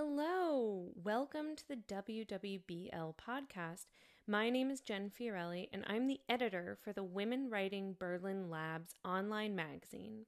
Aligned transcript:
Hello, 0.00 0.92
welcome 1.02 1.56
to 1.56 1.66
the 1.66 1.74
WWBL 1.74 3.14
podcast. 3.16 3.86
My 4.28 4.48
name 4.48 4.70
is 4.70 4.80
Jen 4.80 5.10
Fiorelli, 5.10 5.68
and 5.72 5.82
I'm 5.88 6.06
the 6.06 6.20
editor 6.28 6.78
for 6.80 6.92
the 6.92 7.02
Women 7.02 7.50
Writing 7.50 7.96
Berlin 7.98 8.48
Labs 8.48 8.94
online 9.04 9.56
magazine. 9.56 10.26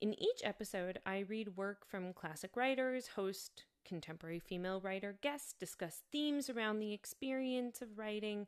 In 0.00 0.14
each 0.14 0.42
episode, 0.44 1.00
I 1.04 1.24
read 1.28 1.56
work 1.56 1.84
from 1.84 2.12
classic 2.12 2.52
writers, 2.54 3.08
host 3.08 3.64
contemporary 3.84 4.38
female 4.38 4.80
writer 4.80 5.18
guests, 5.20 5.54
discuss 5.58 6.02
themes 6.12 6.48
around 6.48 6.78
the 6.78 6.92
experience 6.92 7.82
of 7.82 7.98
writing, 7.98 8.46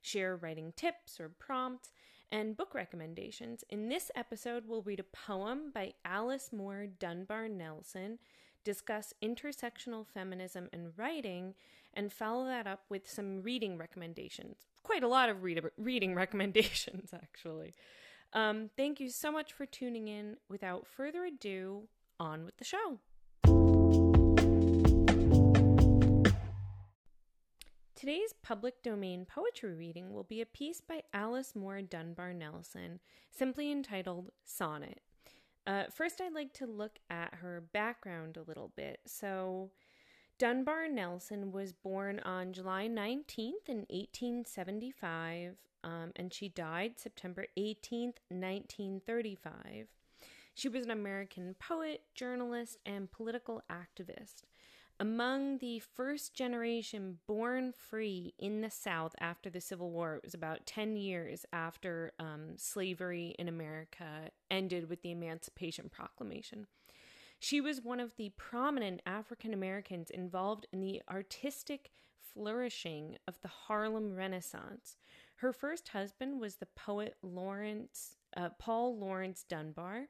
share 0.00 0.36
writing 0.36 0.72
tips 0.76 1.18
or 1.18 1.28
prompts, 1.28 1.90
and 2.30 2.56
book 2.56 2.72
recommendations. 2.72 3.64
In 3.68 3.88
this 3.88 4.12
episode, 4.14 4.62
we'll 4.68 4.82
read 4.82 5.00
a 5.00 5.16
poem 5.26 5.72
by 5.74 5.94
Alice 6.04 6.50
Moore 6.52 6.86
Dunbar 7.00 7.48
Nelson 7.48 8.20
discuss 8.64 9.12
intersectional 9.22 10.06
feminism 10.06 10.68
and 10.72 10.92
writing, 10.96 11.54
and 11.92 12.12
follow 12.12 12.46
that 12.46 12.66
up 12.66 12.84
with 12.88 13.08
some 13.08 13.42
reading 13.42 13.78
recommendations. 13.78 14.56
Quite 14.82 15.04
a 15.04 15.08
lot 15.08 15.28
of 15.28 15.42
read- 15.42 15.70
reading 15.76 16.14
recommendations, 16.16 17.12
actually. 17.14 17.74
Um, 18.32 18.70
thank 18.76 18.98
you 18.98 19.10
so 19.10 19.30
much 19.30 19.52
for 19.52 19.66
tuning 19.66 20.08
in. 20.08 20.36
Without 20.48 20.86
further 20.86 21.24
ado, 21.24 21.88
on 22.18 22.44
with 22.44 22.56
the 22.56 22.64
show. 22.64 22.98
Today's 27.94 28.34
public 28.42 28.82
domain 28.82 29.24
poetry 29.24 29.72
reading 29.72 30.12
will 30.12 30.24
be 30.24 30.42
a 30.42 30.46
piece 30.46 30.80
by 30.80 31.02
Alice 31.14 31.54
Moore 31.54 31.80
Dunbar 31.80 32.34
Nelson, 32.34 33.00
simply 33.30 33.72
entitled 33.72 34.30
Sonnet. 34.44 35.00
Uh, 35.66 35.84
first, 35.90 36.20
I'd 36.20 36.34
like 36.34 36.52
to 36.54 36.66
look 36.66 36.98
at 37.08 37.34
her 37.36 37.64
background 37.72 38.36
a 38.36 38.42
little 38.42 38.72
bit. 38.76 39.00
So, 39.06 39.70
Dunbar 40.38 40.88
Nelson 40.88 41.52
was 41.52 41.72
born 41.72 42.20
on 42.20 42.52
July 42.52 42.88
19th 42.88 43.68
in 43.68 43.86
1875, 43.88 45.54
um, 45.82 46.12
and 46.16 46.32
she 46.32 46.48
died 46.48 46.98
September 46.98 47.46
18th, 47.56 48.18
1935. 48.28 49.86
She 50.54 50.68
was 50.68 50.84
an 50.84 50.90
American 50.90 51.54
poet, 51.58 52.02
journalist, 52.14 52.78
and 52.84 53.10
political 53.10 53.62
activist 53.70 54.42
among 55.00 55.58
the 55.58 55.80
first 55.80 56.34
generation 56.34 57.18
born 57.26 57.72
free 57.72 58.34
in 58.38 58.60
the 58.60 58.70
South 58.70 59.14
after 59.20 59.50
the 59.50 59.60
Civil 59.60 59.90
War. 59.90 60.16
It 60.16 60.24
was 60.24 60.34
about 60.34 60.66
10 60.66 60.96
years 60.96 61.44
after 61.52 62.12
um, 62.18 62.54
slavery 62.56 63.34
in 63.38 63.48
America 63.48 64.30
ended 64.50 64.88
with 64.88 65.02
the 65.02 65.10
Emancipation 65.10 65.88
Proclamation. 65.90 66.66
She 67.38 67.60
was 67.60 67.82
one 67.82 68.00
of 68.00 68.16
the 68.16 68.30
prominent 68.36 69.02
African 69.04 69.52
Americans 69.52 70.10
involved 70.10 70.66
in 70.72 70.80
the 70.80 71.02
artistic 71.10 71.90
flourishing 72.32 73.16
of 73.28 73.40
the 73.42 73.48
Harlem 73.48 74.14
Renaissance. 74.14 74.96
Her 75.36 75.52
first 75.52 75.88
husband 75.88 76.40
was 76.40 76.56
the 76.56 76.68
poet 76.74 77.16
Lawrence 77.22 78.16
uh, 78.36 78.50
Paul 78.58 78.98
Laurence 78.98 79.44
Dunbar. 79.48 80.06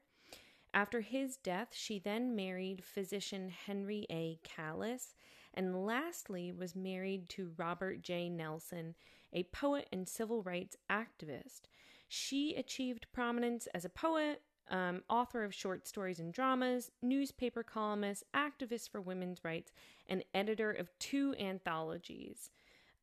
After 0.75 0.99
his 0.99 1.37
death, 1.37 1.69
she 1.71 1.99
then 1.99 2.35
married 2.35 2.83
physician 2.83 3.49
Henry 3.49 4.05
A. 4.11 4.39
Callis, 4.43 5.15
and 5.53 5.85
lastly 5.85 6.51
was 6.51 6.75
married 6.75 7.29
to 7.29 7.53
Robert 7.55 8.01
J. 8.01 8.27
Nelson, 8.27 8.93
a 9.31 9.43
poet 9.43 9.87
and 9.93 10.05
civil 10.05 10.43
rights 10.43 10.75
activist. 10.91 11.61
She 12.09 12.55
achieved 12.55 13.07
prominence 13.13 13.67
as 13.67 13.85
a 13.85 13.89
poet, 13.89 14.41
um, 14.69 15.03
author 15.07 15.45
of 15.45 15.53
short 15.53 15.87
stories 15.87 16.19
and 16.19 16.33
dramas, 16.33 16.91
newspaper 17.01 17.63
columnist, 17.63 18.25
activist 18.33 18.89
for 18.89 18.99
women's 18.99 19.45
rights, 19.45 19.71
and 20.07 20.25
editor 20.33 20.71
of 20.71 20.89
two 20.99 21.35
anthologies. 21.39 22.49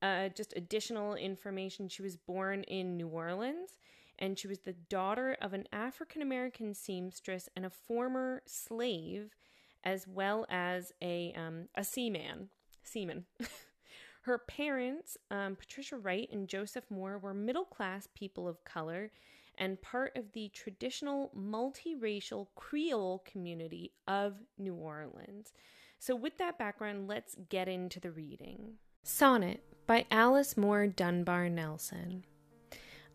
Uh, 0.03 0.29
just 0.29 0.53
additional 0.57 1.15
information 1.15 1.89
she 1.89 2.03
was 2.03 2.17
born 2.17 2.65
in 2.65 2.99
New 2.99 3.09
Orleans 3.09 3.79
and 4.23 4.39
she 4.39 4.47
was 4.47 4.61
the 4.61 4.77
daughter 4.89 5.37
of 5.43 5.53
an 5.53 5.67
African 5.73 6.23
American 6.23 6.75
seamstress 6.75 7.49
and 7.57 7.67
a 7.67 7.71
former 7.71 8.41
slave, 8.47 9.35
as 9.83 10.07
well 10.07 10.47
as 10.49 10.93
a 11.03 11.35
um, 11.37 11.69
a 11.75 11.83
seaman, 11.83 12.49
seaman. 12.85 13.27
Her 14.23 14.39
parents, 14.39 15.19
um, 15.33 15.57
Patricia 15.57 15.97
Wright 15.97 16.29
and 16.33 16.49
Joseph 16.49 16.85
Moore, 16.89 17.19
were 17.19 17.35
middle 17.35 17.65
class 17.65 18.07
people 18.15 18.47
of 18.47 18.65
color 18.65 19.11
and 19.59 19.83
part 19.83 20.17
of 20.17 20.31
the 20.33 20.49
traditional 20.55 21.33
multiracial 21.37 22.47
Creole 22.55 23.25
community 23.27 23.91
of 24.07 24.37
New 24.57 24.75
Orleans. 24.75 25.53
So, 25.99 26.15
with 26.15 26.39
that 26.39 26.59
background, 26.59 27.09
let's 27.09 27.37
get 27.49 27.67
into 27.67 27.99
the 27.99 28.13
reading. 28.13 28.75
Sonnet 29.03 29.65
by 29.89 30.07
Alice 30.13 30.57
Moore 30.57 30.87
Dunbar 30.87 31.49
Nelson. 31.49 32.23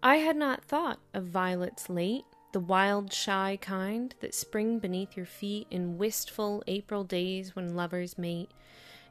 I 0.03 0.17
had 0.17 0.35
not 0.35 0.63
thought 0.63 0.99
of 1.13 1.25
violets 1.25 1.89
late, 1.89 2.25
the 2.53 2.59
wild, 2.59 3.11
shy 3.11 3.57
kind 3.61 4.13
that 4.19 4.35
spring 4.35 4.79
beneath 4.79 5.17
your 5.17 5.25
feet 5.25 5.67
in 5.71 5.97
wistful 5.97 6.63
April 6.67 7.03
days 7.03 7.55
when 7.55 7.75
lovers 7.75 8.17
mate 8.17 8.51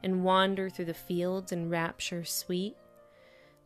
and 0.01 0.23
wander 0.23 0.69
through 0.69 0.85
the 0.85 0.93
fields 0.93 1.51
in 1.51 1.69
rapture 1.69 2.23
sweet. 2.23 2.75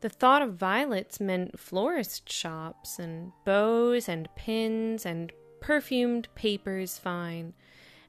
The 0.01 0.09
thought 0.09 0.41
of 0.41 0.55
violets 0.55 1.19
meant 1.19 1.59
florist 1.59 2.31
shops 2.31 2.97
and 2.97 3.31
bows 3.45 4.09
and 4.09 4.27
pins 4.35 5.05
and 5.05 5.31
perfumed 5.59 6.27
papers 6.33 6.97
fine, 6.97 7.53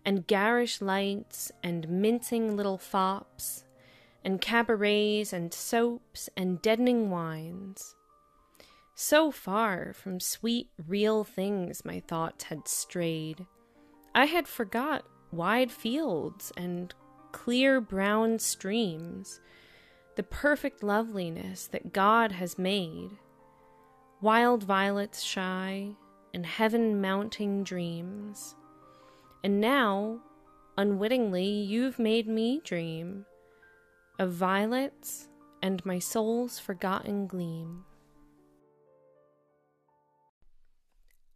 and 0.04 0.26
garish 0.26 0.80
lights 0.80 1.52
and 1.62 1.88
mincing 1.88 2.56
little 2.56 2.78
fops, 2.78 3.64
and 4.24 4.40
cabarets 4.40 5.34
and 5.34 5.52
soaps 5.52 6.30
and 6.34 6.62
deadening 6.62 7.10
wines. 7.10 7.94
So 8.94 9.30
far 9.30 9.92
from 9.94 10.20
sweet, 10.20 10.68
real 10.86 11.24
things 11.24 11.84
my 11.84 12.00
thoughts 12.00 12.44
had 12.44 12.68
strayed. 12.68 13.46
I 14.14 14.26
had 14.26 14.46
forgot 14.46 15.04
wide 15.30 15.70
fields 15.70 16.52
and 16.56 16.94
clear 17.32 17.80
brown 17.80 18.38
streams, 18.38 19.40
the 20.16 20.22
perfect 20.22 20.82
loveliness 20.82 21.66
that 21.68 21.94
God 21.94 22.32
has 22.32 22.58
made, 22.58 23.12
wild 24.20 24.62
violets 24.62 25.22
shy, 25.22 25.92
and 26.34 26.44
heaven 26.44 27.00
mounting 27.00 27.64
dreams. 27.64 28.54
And 29.42 29.60
now, 29.60 30.20
unwittingly, 30.76 31.46
you've 31.46 31.98
made 31.98 32.28
me 32.28 32.60
dream 32.62 33.24
of 34.18 34.32
violets 34.32 35.28
and 35.62 35.84
my 35.86 35.98
soul's 35.98 36.58
forgotten 36.58 37.26
gleam. 37.26 37.84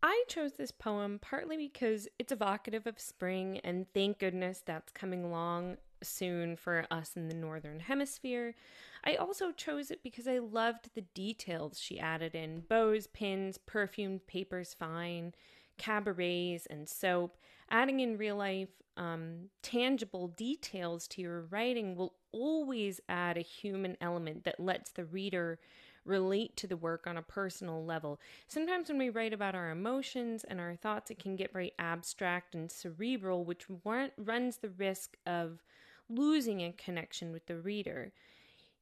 I 0.07 0.23
chose 0.29 0.53
this 0.53 0.71
poem 0.71 1.19
partly 1.21 1.57
because 1.57 2.07
it's 2.17 2.31
evocative 2.31 2.87
of 2.87 3.01
spring, 3.01 3.59
and 3.65 3.93
thank 3.93 4.21
goodness 4.21 4.63
that's 4.65 4.93
coming 4.93 5.25
along 5.25 5.79
soon 6.01 6.55
for 6.55 6.87
us 6.93 7.17
in 7.17 7.27
the 7.27 7.35
Northern 7.35 7.81
Hemisphere. 7.81 8.55
I 9.03 9.17
also 9.17 9.51
chose 9.51 9.91
it 9.91 10.05
because 10.05 10.29
I 10.29 10.39
loved 10.39 10.91
the 10.95 11.01
details 11.01 11.81
she 11.81 11.99
added 11.99 12.37
in 12.37 12.61
bows, 12.69 13.09
pins, 13.09 13.59
perfumed 13.59 14.29
papers 14.29 14.77
fine, 14.79 15.35
cabarets, 15.77 16.67
and 16.67 16.89
soap. 16.89 17.37
Adding 17.69 17.99
in 17.99 18.17
real 18.17 18.37
life, 18.37 18.69
um, 18.97 19.51
tangible 19.61 20.29
details 20.29 21.09
to 21.09 21.21
your 21.21 21.41
writing 21.51 21.97
will 21.97 22.15
always 22.31 23.01
add 23.09 23.37
a 23.37 23.41
human 23.41 23.97
element 24.01 24.45
that 24.45 24.61
lets 24.61 24.93
the 24.93 25.05
reader 25.05 25.59
relate 26.07 26.57
to 26.57 26.67
the 26.67 26.77
work 26.77 27.07
on 27.07 27.17
a 27.17 27.23
personal 27.23 27.85
level. 27.85 28.21
Sometimes 28.49 28.89
when 28.89 28.99
we 28.99 29.11
write 29.11 29.33
about 29.33 29.55
our 29.55 29.71
emotions 29.71 30.45
and 30.45 30.61
our 30.61 30.77
thoughts, 30.77 31.11
it 31.11 31.19
can 31.19 31.37
get 31.37 31.53
very 31.53 31.73
abstract 31.79 32.55
and 32.55 32.71
cerebral, 32.71 33.45
which 33.45 33.67
runs 33.87 34.57
the 34.59 34.71
risk 34.71 35.17
of 35.27 35.63
losing 36.09 36.63
a 36.63 36.73
connection 36.73 37.33
with 37.33 37.47
the 37.47 37.57
reader. 37.57 38.13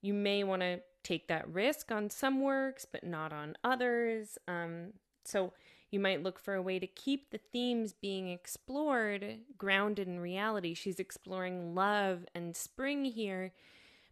You 0.03 0.13
may 0.15 0.45
want 0.45 0.63
to 0.63 0.81
take 1.03 1.29
that 1.29 1.49
risk 1.49 1.91
on 1.91 2.11
some 2.11 2.43
works, 2.43 2.85
but 2.85 3.05
not 3.05 3.33
on 3.33 3.57
others. 3.65 4.39
Um, 4.47 4.93
so 5.25 5.53
you 5.91 6.01
might 6.01 6.23
look 6.23 6.39
for 6.39 6.55
a 6.55 6.63
way 6.63 6.79
to 6.79 6.87
keep 6.87 7.31
the 7.31 7.39
themes 7.53 7.93
being 7.93 8.29
explored 8.29 9.39
grounded 9.57 10.09
in 10.09 10.21
reality. 10.21 10.75
She's 10.75 10.99
exploring 10.99 11.75
love 11.75 12.27
and 12.35 12.57
spring 12.57 13.05
here, 13.05 13.53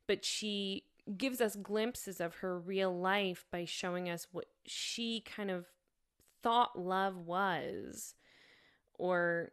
but 0.06 0.24
she 0.24 0.84
gives 1.16 1.40
us 1.40 1.56
glimpses 1.56 2.20
of 2.20 2.36
her 2.36 2.58
real 2.58 2.96
life 2.96 3.44
by 3.50 3.64
showing 3.64 4.08
us 4.08 4.28
what 4.32 4.46
she 4.64 5.20
kind 5.20 5.50
of 5.50 5.66
thought 6.42 6.78
love 6.78 7.16
was 7.16 8.14
or 8.94 9.52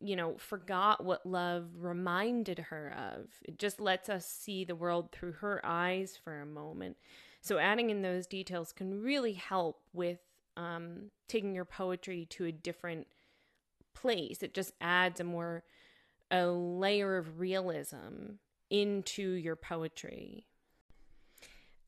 you 0.00 0.16
know 0.16 0.36
forgot 0.36 1.04
what 1.04 1.24
love 1.24 1.68
reminded 1.78 2.58
her 2.58 2.92
of. 2.96 3.28
It 3.44 3.58
just 3.58 3.80
lets 3.80 4.08
us 4.08 4.26
see 4.26 4.64
the 4.64 4.74
world 4.74 5.12
through 5.12 5.32
her 5.32 5.60
eyes 5.64 6.18
for 6.22 6.40
a 6.40 6.46
moment. 6.46 6.96
So 7.40 7.58
adding 7.58 7.90
in 7.90 8.02
those 8.02 8.26
details 8.26 8.72
can 8.72 9.00
really 9.00 9.34
help 9.34 9.80
with 9.92 10.18
um, 10.56 11.10
taking 11.28 11.54
your 11.54 11.64
poetry 11.64 12.26
to 12.30 12.44
a 12.44 12.52
different 12.52 13.06
place. 13.94 14.42
It 14.42 14.54
just 14.54 14.72
adds 14.80 15.20
a 15.20 15.24
more 15.24 15.64
a 16.30 16.46
layer 16.46 17.16
of 17.16 17.38
realism 17.38 18.38
into 18.72 19.32
your 19.32 19.54
poetry. 19.54 20.46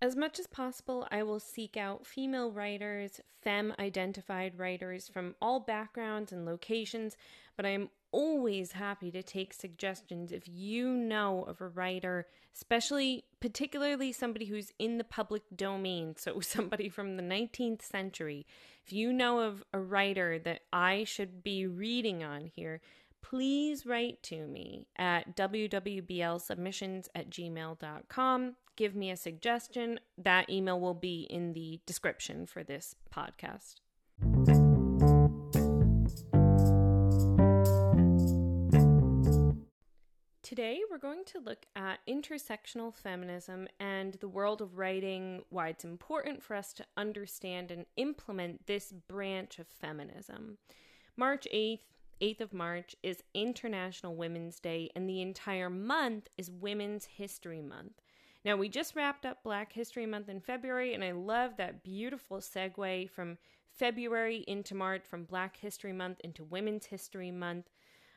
As 0.02 0.14
much 0.14 0.38
as 0.38 0.46
possible, 0.46 1.08
I 1.10 1.22
will 1.22 1.40
seek 1.40 1.78
out 1.78 2.06
female 2.06 2.52
writers, 2.52 3.22
femme 3.42 3.72
identified 3.78 4.58
writers 4.58 5.08
from 5.08 5.34
all 5.40 5.60
backgrounds 5.60 6.30
and 6.30 6.44
locations, 6.44 7.16
but 7.56 7.64
I 7.64 7.70
am 7.70 7.88
always 8.12 8.72
happy 8.72 9.10
to 9.12 9.22
take 9.22 9.54
suggestions 9.54 10.30
if 10.30 10.46
you 10.46 10.90
know 10.90 11.44
of 11.44 11.62
a 11.62 11.68
writer, 11.68 12.26
especially 12.54 13.24
particularly 13.40 14.12
somebody 14.12 14.44
who's 14.44 14.72
in 14.78 14.98
the 14.98 15.04
public 15.04 15.42
domain, 15.56 16.16
so 16.18 16.38
somebody 16.40 16.90
from 16.90 17.16
the 17.16 17.22
19th 17.22 17.80
century. 17.80 18.46
If 18.84 18.92
you 18.92 19.10
know 19.10 19.40
of 19.40 19.64
a 19.72 19.80
writer 19.80 20.38
that 20.40 20.60
I 20.70 21.04
should 21.04 21.42
be 21.42 21.66
reading 21.66 22.22
on 22.22 22.50
here, 22.54 22.82
please 23.24 23.86
write 23.86 24.22
to 24.22 24.46
me 24.46 24.86
at 24.96 25.34
wwblsubmissions 25.34 27.08
at 27.14 27.30
gmail.com. 27.30 28.54
Give 28.76 28.94
me 28.94 29.10
a 29.10 29.16
suggestion. 29.16 29.98
That 30.18 30.50
email 30.50 30.78
will 30.78 30.94
be 30.94 31.26
in 31.30 31.54
the 31.54 31.80
description 31.86 32.44
for 32.44 32.62
this 32.62 32.94
podcast. 33.12 33.76
Today, 40.42 40.80
we're 40.90 40.98
going 40.98 41.24
to 41.24 41.40
look 41.40 41.64
at 41.74 42.00
intersectional 42.06 42.94
feminism 42.94 43.68
and 43.80 44.14
the 44.20 44.28
world 44.28 44.60
of 44.60 44.76
writing, 44.76 45.42
why 45.48 45.68
it's 45.68 45.84
important 45.84 46.42
for 46.42 46.54
us 46.54 46.74
to 46.74 46.84
understand 46.98 47.70
and 47.70 47.86
implement 47.96 48.66
this 48.66 48.92
branch 48.92 49.58
of 49.58 49.66
feminism. 49.66 50.58
March 51.16 51.46
8th, 51.54 51.78
8th 52.20 52.40
of 52.40 52.52
March 52.52 52.96
is 53.02 53.22
International 53.34 54.14
Women's 54.14 54.60
Day, 54.60 54.90
and 54.94 55.08
the 55.08 55.22
entire 55.22 55.70
month 55.70 56.28
is 56.36 56.50
Women's 56.50 57.04
History 57.04 57.62
Month. 57.62 58.00
Now, 58.44 58.56
we 58.56 58.68
just 58.68 58.94
wrapped 58.94 59.24
up 59.24 59.42
Black 59.42 59.72
History 59.72 60.06
Month 60.06 60.28
in 60.28 60.40
February, 60.40 60.94
and 60.94 61.02
I 61.02 61.12
love 61.12 61.56
that 61.56 61.82
beautiful 61.82 62.38
segue 62.38 63.10
from 63.10 63.38
February 63.70 64.44
into 64.46 64.74
March, 64.74 65.02
from 65.04 65.24
Black 65.24 65.56
History 65.56 65.92
Month 65.92 66.20
into 66.20 66.44
Women's 66.44 66.86
History 66.86 67.30
Month, 67.30 67.70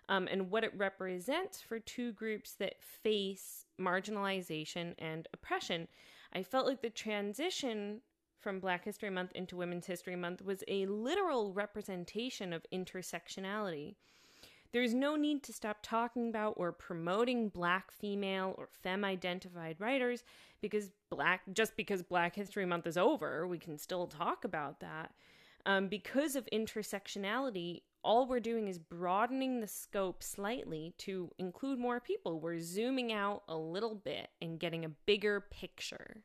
um, 0.10 0.28
and 0.30 0.52
what 0.52 0.64
it 0.64 0.74
represents 0.76 1.62
for 1.62 1.80
two 1.80 2.12
groups 2.12 2.54
that 2.54 2.82
face 2.82 3.66
marginalization 3.80 4.94
and 5.00 5.28
oppression. 5.34 5.88
I 6.34 6.44
felt 6.44 6.68
like 6.68 6.82
the 6.82 6.90
transition 6.90 8.02
from 8.40 8.60
Black 8.60 8.86
History 8.86 9.10
Month 9.10 9.32
into 9.34 9.58
Women's 9.58 9.88
History 9.88 10.16
Month 10.16 10.44
was 10.44 10.64
a 10.68 10.86
literal 10.86 11.54
representation 11.54 12.54
of 12.54 12.66
intersectionality. 12.74 13.96
There's 14.74 14.94
no 14.94 15.16
need 15.16 15.44
to 15.44 15.54
stop 15.54 15.78
talking 15.82 16.30
about 16.30 16.56
or 16.58 16.72
promoting 16.72 17.50
black 17.50 17.92
female 17.92 18.54
or 18.58 18.70
femme 18.84 19.06
identified 19.06 19.78
writers 19.80 20.24
because 20.62 20.90
black 21.10 21.42
just 21.54 21.76
because 21.78 22.04
Black 22.04 22.36
History 22.36 22.66
Month 22.66 22.88
is 22.88 22.98
over, 22.98 23.48
we 23.48 23.60
can 23.60 23.78
still 23.78 24.08
talk 24.08 24.44
about 24.44 24.80
that. 24.82 25.12
Um, 25.66 25.88
because 25.88 26.36
of 26.36 26.48
intersectionality, 26.52 27.82
all 28.04 28.26
we're 28.26 28.40
doing 28.40 28.68
is 28.68 28.80
broadening 28.80 29.60
the 29.60 29.68
scope 29.68 30.24
slightly 30.24 30.94
to 31.00 31.30
include 31.40 31.78
more 31.78 32.00
people. 32.00 32.40
We're 32.40 32.60
zooming 32.60 33.12
out 33.12 33.44
a 33.50 33.58
little 33.58 33.96
bit 33.96 34.30
and 34.42 34.60
getting 34.60 34.86
a 34.86 34.90
bigger 34.90 35.42
picture. 35.42 36.24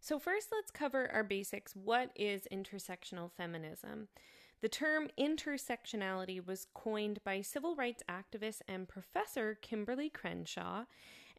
So, 0.00 0.18
first, 0.18 0.48
let's 0.52 0.70
cover 0.70 1.10
our 1.12 1.24
basics. 1.24 1.74
What 1.74 2.10
is 2.14 2.46
intersectional 2.52 3.30
feminism? 3.32 4.08
The 4.60 4.68
term 4.68 5.08
intersectionality 5.18 6.44
was 6.44 6.66
coined 6.74 7.20
by 7.24 7.42
civil 7.42 7.76
rights 7.76 8.02
activist 8.08 8.60
and 8.66 8.88
professor 8.88 9.58
Kimberlé 9.62 10.12
Crenshaw 10.12 10.84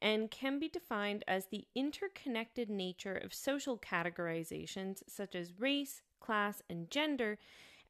and 0.02 0.32
can 0.32 0.60
be 0.60 0.70
defined 0.70 1.26
as 1.28 1.48
the 1.48 1.66
interconnected 1.76 2.70
nature 2.70 3.16
of 3.16 3.34
social 3.34 3.78
categorizations 3.78 5.04
such 5.08 5.36
as 5.36 5.60
race, 5.60 6.02
class, 6.22 6.62
and 6.70 6.90
gender 6.90 7.38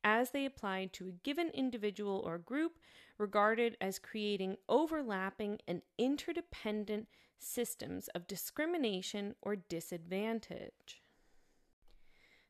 as 0.03 0.31
they 0.31 0.45
apply 0.45 0.89
to 0.93 1.07
a 1.07 1.11
given 1.23 1.49
individual 1.49 2.21
or 2.25 2.37
group, 2.37 2.79
regarded 3.17 3.77
as 3.81 3.99
creating 3.99 4.57
overlapping 4.67 5.59
and 5.67 5.81
interdependent 5.97 7.07
systems 7.37 8.07
of 8.09 8.27
discrimination 8.27 9.35
or 9.41 9.55
disadvantage. 9.55 11.01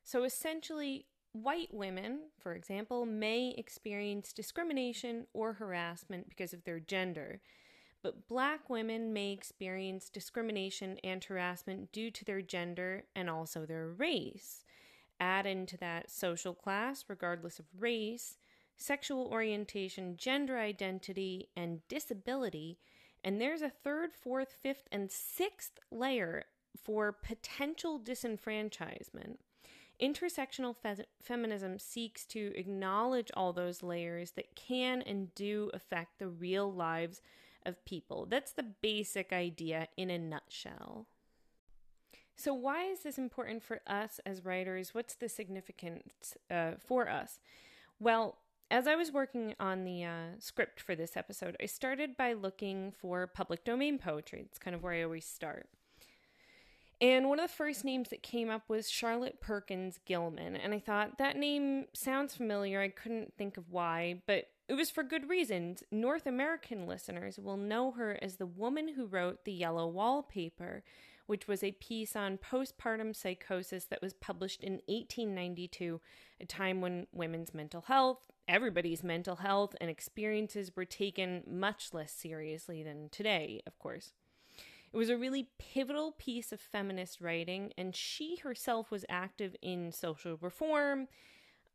So 0.04 0.24
essentially, 0.24 1.06
white 1.32 1.72
women, 1.72 2.20
for 2.38 2.54
example, 2.54 3.04
may 3.04 3.54
experience 3.56 4.32
discrimination 4.32 5.26
or 5.32 5.54
harassment 5.54 6.28
because 6.28 6.52
of 6.52 6.64
their 6.64 6.80
gender, 6.80 7.40
but 8.02 8.26
black 8.28 8.70
women 8.70 9.12
may 9.12 9.30
experience 9.32 10.08
discrimination 10.08 10.98
and 11.04 11.22
harassment 11.22 11.92
due 11.92 12.10
to 12.10 12.24
their 12.24 12.42
gender 12.42 13.04
and 13.14 13.28
also 13.28 13.66
their 13.66 13.88
race. 13.88 14.64
Add 15.20 15.46
into 15.46 15.76
that 15.76 16.10
social 16.10 16.54
class, 16.54 17.04
regardless 17.06 17.58
of 17.58 17.66
race, 17.78 18.38
sexual 18.76 19.26
orientation, 19.26 20.16
gender 20.16 20.58
identity, 20.58 21.50
and 21.54 21.86
disability, 21.88 22.78
and 23.22 23.38
there's 23.38 23.60
a 23.60 23.68
third, 23.68 24.14
fourth, 24.14 24.56
fifth, 24.62 24.88
and 24.90 25.10
sixth 25.10 25.78
layer 25.90 26.44
for 26.82 27.12
potential 27.12 28.00
disenfranchisement. 28.00 29.36
Intersectional 30.00 30.74
fe- 30.74 31.04
feminism 31.20 31.78
seeks 31.78 32.24
to 32.24 32.52
acknowledge 32.56 33.30
all 33.34 33.52
those 33.52 33.82
layers 33.82 34.30
that 34.30 34.56
can 34.56 35.02
and 35.02 35.34
do 35.34 35.70
affect 35.74 36.18
the 36.18 36.28
real 36.28 36.72
lives 36.72 37.20
of 37.66 37.84
people. 37.84 38.24
That's 38.24 38.52
the 38.52 38.62
basic 38.62 39.30
idea 39.32 39.88
in 39.98 40.08
a 40.08 40.18
nutshell. 40.18 41.06
So, 42.40 42.54
why 42.54 42.84
is 42.84 43.00
this 43.00 43.18
important 43.18 43.62
for 43.62 43.82
us 43.86 44.18
as 44.24 44.46
writers? 44.46 44.94
What's 44.94 45.14
the 45.14 45.28
significance 45.28 46.38
uh, 46.50 46.72
for 46.78 47.06
us? 47.06 47.38
Well, 47.98 48.38
as 48.70 48.86
I 48.86 48.94
was 48.94 49.12
working 49.12 49.54
on 49.60 49.84
the 49.84 50.04
uh, 50.04 50.26
script 50.38 50.80
for 50.80 50.94
this 50.94 51.18
episode, 51.18 51.54
I 51.62 51.66
started 51.66 52.16
by 52.16 52.32
looking 52.32 52.92
for 52.92 53.26
public 53.26 53.62
domain 53.62 53.98
poetry. 53.98 54.40
It's 54.46 54.58
kind 54.58 54.74
of 54.74 54.82
where 54.82 54.94
I 54.94 55.02
always 55.02 55.26
start. 55.26 55.68
And 56.98 57.28
one 57.28 57.38
of 57.38 57.50
the 57.50 57.54
first 57.54 57.84
names 57.84 58.08
that 58.08 58.22
came 58.22 58.48
up 58.48 58.70
was 58.70 58.90
Charlotte 58.90 59.42
Perkins 59.42 60.00
Gilman. 60.06 60.56
And 60.56 60.72
I 60.72 60.78
thought 60.78 61.18
that 61.18 61.36
name 61.36 61.88
sounds 61.92 62.34
familiar. 62.34 62.80
I 62.80 62.88
couldn't 62.88 63.34
think 63.36 63.58
of 63.58 63.70
why, 63.70 64.22
but 64.26 64.46
it 64.66 64.74
was 64.74 64.88
for 64.88 65.02
good 65.02 65.28
reasons. 65.28 65.82
North 65.90 66.26
American 66.26 66.86
listeners 66.86 67.38
will 67.38 67.58
know 67.58 67.90
her 67.90 68.18
as 68.22 68.36
the 68.36 68.46
woman 68.46 68.94
who 68.94 69.04
wrote 69.04 69.44
The 69.44 69.52
Yellow 69.52 69.86
Wallpaper, 69.86 70.84
which 71.30 71.46
was 71.46 71.62
a 71.62 71.70
piece 71.70 72.16
on 72.16 72.36
postpartum 72.36 73.14
psychosis 73.14 73.84
that 73.84 74.02
was 74.02 74.14
published 74.14 74.64
in 74.64 74.80
1892, 74.88 76.00
a 76.40 76.44
time 76.44 76.80
when 76.80 77.06
women's 77.12 77.54
mental 77.54 77.82
health, 77.82 78.32
everybody's 78.48 79.04
mental 79.04 79.36
health, 79.36 79.76
and 79.80 79.88
experiences 79.88 80.72
were 80.74 80.84
taken 80.84 81.44
much 81.46 81.90
less 81.94 82.10
seriously 82.10 82.82
than 82.82 83.08
today, 83.10 83.62
of 83.64 83.78
course. 83.78 84.12
It 84.92 84.96
was 84.96 85.08
a 85.08 85.16
really 85.16 85.50
pivotal 85.56 86.16
piece 86.18 86.50
of 86.50 86.60
feminist 86.60 87.20
writing, 87.20 87.72
and 87.78 87.94
she 87.94 88.34
herself 88.42 88.90
was 88.90 89.04
active 89.08 89.54
in 89.62 89.92
social 89.92 90.36
reform. 90.40 91.06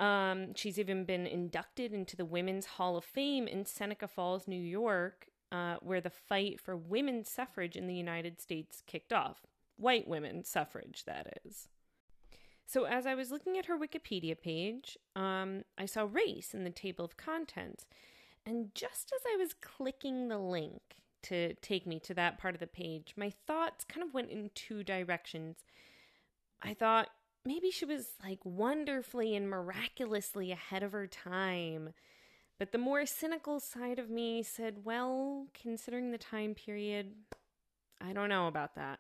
Um, 0.02 0.54
she's 0.54 0.78
even 0.78 1.06
been 1.06 1.26
inducted 1.26 1.94
into 1.94 2.18
the 2.18 2.26
Women's 2.26 2.66
Hall 2.66 2.98
of 2.98 3.06
Fame 3.06 3.48
in 3.48 3.66
Seneca 3.66 4.10
Falls, 4.10 4.50
New 4.50 4.62
York, 4.62 5.30
uh, 5.56 5.78
where 5.82 6.02
the 6.02 6.10
fight 6.10 6.60
for 6.60 6.76
women's 6.76 7.30
suffrage 7.30 7.78
in 7.78 7.88
the 7.88 7.96
United 7.96 8.42
States 8.42 8.84
kicked 8.86 9.14
off. 9.14 9.46
White 9.78 10.08
women's 10.08 10.50
suffrage, 10.50 11.04
that 11.06 11.40
is. 11.46 11.70
So, 12.66 12.86
as 12.86 13.06
I 13.06 13.16
was 13.16 13.32
looking 13.32 13.58
at 13.58 13.68
her 13.68 13.78
Wikipedia 13.78 14.40
page, 14.40 14.98
um, 15.16 15.64
I 15.78 15.86
saw 15.86 16.08
race 16.12 16.54
in 16.54 16.64
the 16.64 16.70
table 16.72 17.06
of 17.06 17.16
contents. 17.16 17.86
And 18.46 18.74
just 18.76 19.14
as 19.16 19.22
I 19.34 19.38
was 19.38 19.54
clicking 19.54 20.28
the 20.28 20.38
link 20.38 20.82
to 21.24 21.54
take 21.56 21.88
me 21.88 22.00
to 22.02 22.14
that 22.16 22.38
part 22.38 22.54
of 22.54 22.60
the 22.60 22.68
page, 22.68 23.14
my 23.16 23.32
thoughts 23.48 23.86
kind 23.86 24.06
of 24.06 24.14
went 24.14 24.32
in 24.32 24.52
two 24.56 24.84
directions. 24.84 25.58
I 26.62 26.74
thought 26.74 27.10
maybe 27.46 27.72
she 27.72 27.86
was 27.86 28.08
like 28.24 28.40
wonderfully 28.44 29.36
and 29.36 29.50
miraculously 29.50 30.52
ahead 30.52 30.84
of 30.84 30.92
her 30.92 31.08
time. 31.08 31.94
But 32.58 32.72
the 32.72 32.78
more 32.78 33.06
cynical 33.06 33.60
side 33.60 34.00
of 34.00 34.10
me 34.10 34.42
said, 34.42 34.86
well, 34.86 35.48
considering 35.54 36.12
the 36.12 36.18
time 36.18 36.56
period, 36.56 37.12
I 38.00 38.14
don't 38.14 38.30
know 38.30 38.48
about 38.48 38.76
that. 38.76 39.00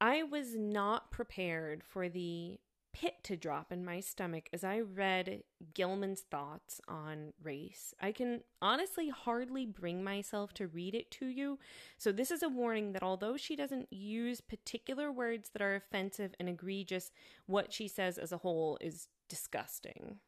I 0.00 0.24
was 0.24 0.56
not 0.56 1.12
prepared 1.12 1.84
for 1.84 2.08
the 2.08 2.58
pit 2.92 3.14
to 3.24 3.36
drop 3.36 3.72
in 3.72 3.84
my 3.84 4.00
stomach 4.00 4.48
as 4.52 4.64
I 4.64 4.80
read 4.80 5.44
Gilman's 5.74 6.20
thoughts 6.20 6.80
on 6.88 7.32
race. 7.42 7.94
I 8.00 8.12
can 8.12 8.42
honestly 8.60 9.08
hardly 9.08 9.64
bring 9.64 10.04
myself 10.04 10.52
to 10.54 10.66
read 10.66 10.94
it 10.94 11.10
to 11.12 11.26
you. 11.26 11.58
So, 11.96 12.12
this 12.12 12.30
is 12.30 12.42
a 12.42 12.48
warning 12.48 12.92
that 12.92 13.02
although 13.02 13.36
she 13.36 13.56
doesn't 13.56 13.92
use 13.92 14.40
particular 14.40 15.10
words 15.10 15.50
that 15.50 15.62
are 15.62 15.74
offensive 15.74 16.34
and 16.38 16.48
egregious, 16.48 17.12
what 17.46 17.72
she 17.72 17.88
says 17.88 18.18
as 18.18 18.32
a 18.32 18.38
whole 18.38 18.78
is 18.80 19.08
disgusting. 19.28 20.18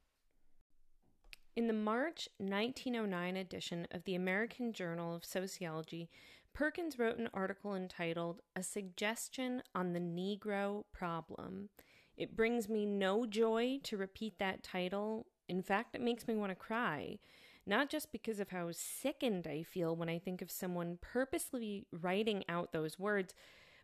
In 1.57 1.69
the 1.69 1.73
March 1.73 2.29
1909 2.39 3.37
edition 3.37 3.87
of 3.93 4.03
the 4.03 4.17
American 4.17 4.73
Journal 4.73 5.15
of 5.15 5.25
Sociology, 5.25 6.11
Perkins 6.53 6.99
wrote 6.99 7.17
an 7.17 7.29
article 7.33 7.77
entitled 7.77 8.41
A 8.57 8.63
Suggestion 8.65 9.63
on 9.73 9.93
the 9.93 10.01
Negro 10.01 10.83
Problem. 10.93 11.69
It 12.17 12.35
brings 12.35 12.69
me 12.69 12.87
no 12.87 13.25
joy 13.25 13.79
to 13.85 13.97
repeat 13.97 14.41
that 14.41 14.65
title. 14.65 15.27
In 15.49 15.63
fact, 15.63 15.95
it 15.95 16.01
makes 16.01 16.27
me 16.27 16.35
want 16.35 16.51
to 16.51 16.57
cry, 16.57 17.21
not 17.65 17.89
just 17.89 18.11
because 18.11 18.41
of 18.41 18.49
how 18.49 18.71
sickened 18.73 19.47
I 19.47 19.63
feel 19.63 19.95
when 19.95 20.09
I 20.09 20.19
think 20.19 20.43
of 20.43 20.51
someone 20.51 20.99
purposely 21.01 21.87
writing 21.93 22.43
out 22.49 22.73
those 22.73 22.99
words, 22.99 23.33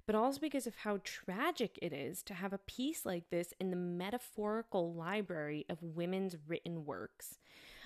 but 0.07 0.14
also 0.14 0.40
because 0.40 0.66
of 0.66 0.76
how 0.76 1.00
tragic 1.04 1.78
it 1.83 1.92
is 1.92 2.23
to 2.25 2.35
have 2.35 2.52
a 2.52 2.59
piece 2.59 3.04
like 3.07 3.30
this 3.30 3.52
in 3.61 3.71
the 3.71 3.76
metaphorical 3.76 4.92
library 4.92 5.64
of 5.69 5.83
women's 5.83 6.37
written 6.47 6.85
works. 6.85 7.38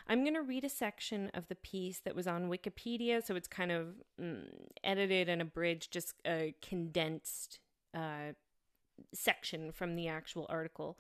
I'm 0.07 0.23
going 0.23 0.35
to 0.35 0.43
read 0.43 0.65
a 0.65 0.69
section 0.69 1.31
of 1.33 1.49
the 1.49 1.55
piece 1.55 2.01
that 2.01 2.15
was 2.15 2.27
on 2.27 2.51
Wikipedia, 2.51 3.25
so 3.25 3.37
it's 3.37 3.49
kind 3.49 3.73
of 3.73 3.95
mm, 4.21 4.45
edited 4.83 5.29
and 5.29 5.41
abridged, 5.41 5.93
just 5.93 6.15
a 6.27 6.55
condensed 6.61 7.59
uh, 7.95 8.33
section 9.15 9.73
from 9.73 9.97
the 9.97 10.09
actual 10.09 10.47
article. 10.51 10.99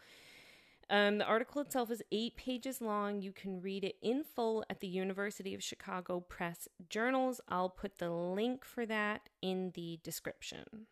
Um, 0.90 1.18
the 1.18 1.24
article 1.24 1.62
itself 1.62 1.90
is 1.90 2.02
eight 2.12 2.36
pages 2.36 2.80
long. 2.80 3.22
You 3.22 3.32
can 3.32 3.60
read 3.60 3.84
it 3.84 3.96
in 4.02 4.22
full 4.22 4.64
at 4.68 4.80
the 4.80 4.86
University 4.86 5.54
of 5.54 5.62
Chicago 5.62 6.20
Press 6.20 6.68
Journals. 6.88 7.40
I'll 7.48 7.70
put 7.70 7.98
the 7.98 8.10
link 8.10 8.64
for 8.64 8.84
that 8.86 9.28
in 9.40 9.72
the 9.74 9.98
description. 10.02 10.86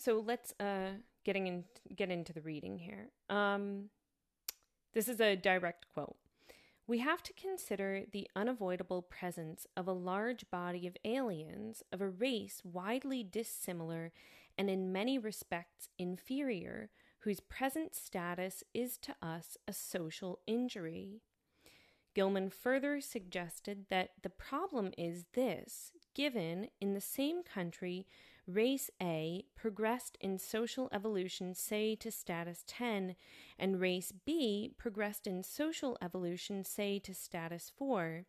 So 0.00 0.24
let's 0.26 0.54
uh, 0.58 0.92
getting 1.24 1.46
in, 1.46 1.64
get 1.94 2.10
into 2.10 2.32
the 2.32 2.40
reading 2.40 2.78
here. 2.78 3.10
Um, 3.28 3.90
this 4.94 5.08
is 5.08 5.20
a 5.20 5.36
direct 5.36 5.84
quote. 5.92 6.16
We 6.86 7.00
have 7.00 7.22
to 7.24 7.34
consider 7.34 8.04
the 8.10 8.26
unavoidable 8.34 9.02
presence 9.02 9.66
of 9.76 9.86
a 9.86 9.92
large 9.92 10.50
body 10.50 10.86
of 10.86 10.96
aliens 11.04 11.82
of 11.92 12.00
a 12.00 12.08
race 12.08 12.62
widely 12.64 13.22
dissimilar 13.22 14.10
and 14.56 14.70
in 14.70 14.90
many 14.90 15.18
respects 15.18 15.90
inferior, 15.98 16.88
whose 17.18 17.40
present 17.40 17.94
status 17.94 18.64
is 18.72 18.96
to 18.98 19.14
us 19.20 19.58
a 19.68 19.74
social 19.74 20.38
injury. 20.46 21.20
Gilman 22.14 22.48
further 22.48 23.02
suggested 23.02 23.84
that 23.90 24.12
the 24.22 24.30
problem 24.30 24.92
is 24.96 25.26
this 25.34 25.92
given 26.14 26.68
in 26.80 26.94
the 26.94 27.02
same 27.02 27.42
country 27.42 28.06
race 28.54 28.90
A 29.02 29.44
progressed 29.56 30.16
in 30.20 30.38
social 30.38 30.88
evolution, 30.92 31.54
say, 31.54 31.94
to 31.96 32.10
status 32.10 32.64
10, 32.66 33.16
and 33.58 33.80
race 33.80 34.12
B 34.24 34.72
progressed 34.78 35.26
in 35.26 35.42
social 35.42 35.96
evolution, 36.02 36.64
say, 36.64 36.98
to 37.00 37.14
status 37.14 37.70
4. 37.76 38.24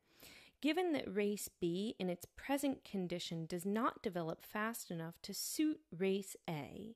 Given 0.61 0.93
that 0.93 1.13
race 1.13 1.49
B 1.59 1.95
in 1.97 2.09
its 2.09 2.25
present 2.35 2.83
condition 2.83 3.47
does 3.47 3.65
not 3.65 4.03
develop 4.03 4.43
fast 4.43 4.91
enough 4.91 5.15
to 5.23 5.33
suit 5.33 5.81
race 5.97 6.35
A, 6.47 6.95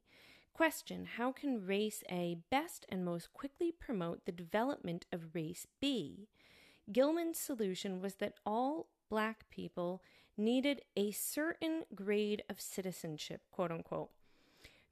question 0.53 1.05
how 1.17 1.31
can 1.31 1.65
race 1.65 2.03
A 2.09 2.37
best 2.51 2.85
and 2.89 3.03
most 3.03 3.33
quickly 3.33 3.71
promote 3.71 4.25
the 4.25 4.31
development 4.31 5.05
of 5.11 5.33
race 5.33 5.65
B? 5.81 6.27
Gilman's 6.91 7.39
solution 7.39 7.99
was 7.99 8.15
that 8.15 8.35
all 8.45 8.87
black 9.09 9.49
people 9.49 10.01
needed 10.37 10.81
a 10.95 11.11
certain 11.11 11.83
grade 11.93 12.43
of 12.49 12.61
citizenship, 12.61 13.41
quote 13.51 13.71
unquote. 13.71 14.09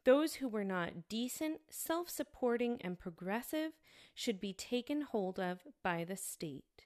Those 0.06 0.36
who 0.36 0.50
were 0.50 0.66
not 0.66 1.08
decent, 1.08 1.62
self 1.70 2.10
supporting, 2.10 2.82
and 2.82 3.00
progressive 3.00 3.72
should 4.14 4.40
be 4.42 4.54
taken 4.54 5.02
hold 5.02 5.40
of 5.40 5.60
by 5.82 6.04
the 6.04 6.18
state. 6.18 6.86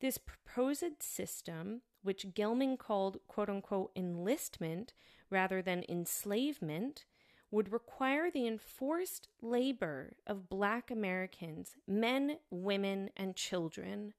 This 0.00 0.18
proposed 0.18 1.02
system, 1.02 1.82
which 2.02 2.34
Gilman 2.34 2.76
called 2.76 3.18
quote 3.28 3.50
unquote 3.50 3.90
enlistment 3.94 4.94
rather 5.30 5.60
than 5.62 5.84
enslavement, 5.88 7.04
would 7.50 7.72
require 7.72 8.30
the 8.30 8.46
enforced 8.46 9.28
labor 9.40 10.16
of 10.26 10.48
black 10.48 10.90
Americans, 10.90 11.76
men, 11.86 12.38
women, 12.50 13.10
and 13.16 13.36
children. 13.36 14.14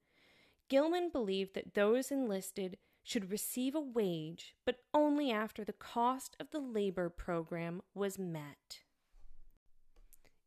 Gilman 0.69 1.09
believed 1.09 1.53
that 1.55 1.73
those 1.73 2.11
enlisted 2.11 2.77
should 3.05 3.29
receive 3.31 3.75
a 3.75 3.79
wage, 3.79 4.55
but 4.65 4.79
only 4.91 5.31
after 5.31 5.63
the 5.63 5.71
cost 5.71 6.35
of 6.39 6.49
the 6.49 6.59
labor 6.59 7.07
program 7.07 7.83
was 7.93 8.17
met. 8.17 8.79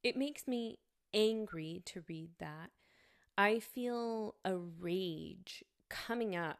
It 0.02 0.16
makes 0.16 0.48
me 0.48 0.80
angry 1.14 1.82
to 1.86 2.02
read 2.08 2.30
that. 2.40 2.70
I 3.38 3.60
feel 3.60 4.34
a 4.44 4.56
rage 4.56 5.62
coming 5.88 6.34
up 6.34 6.58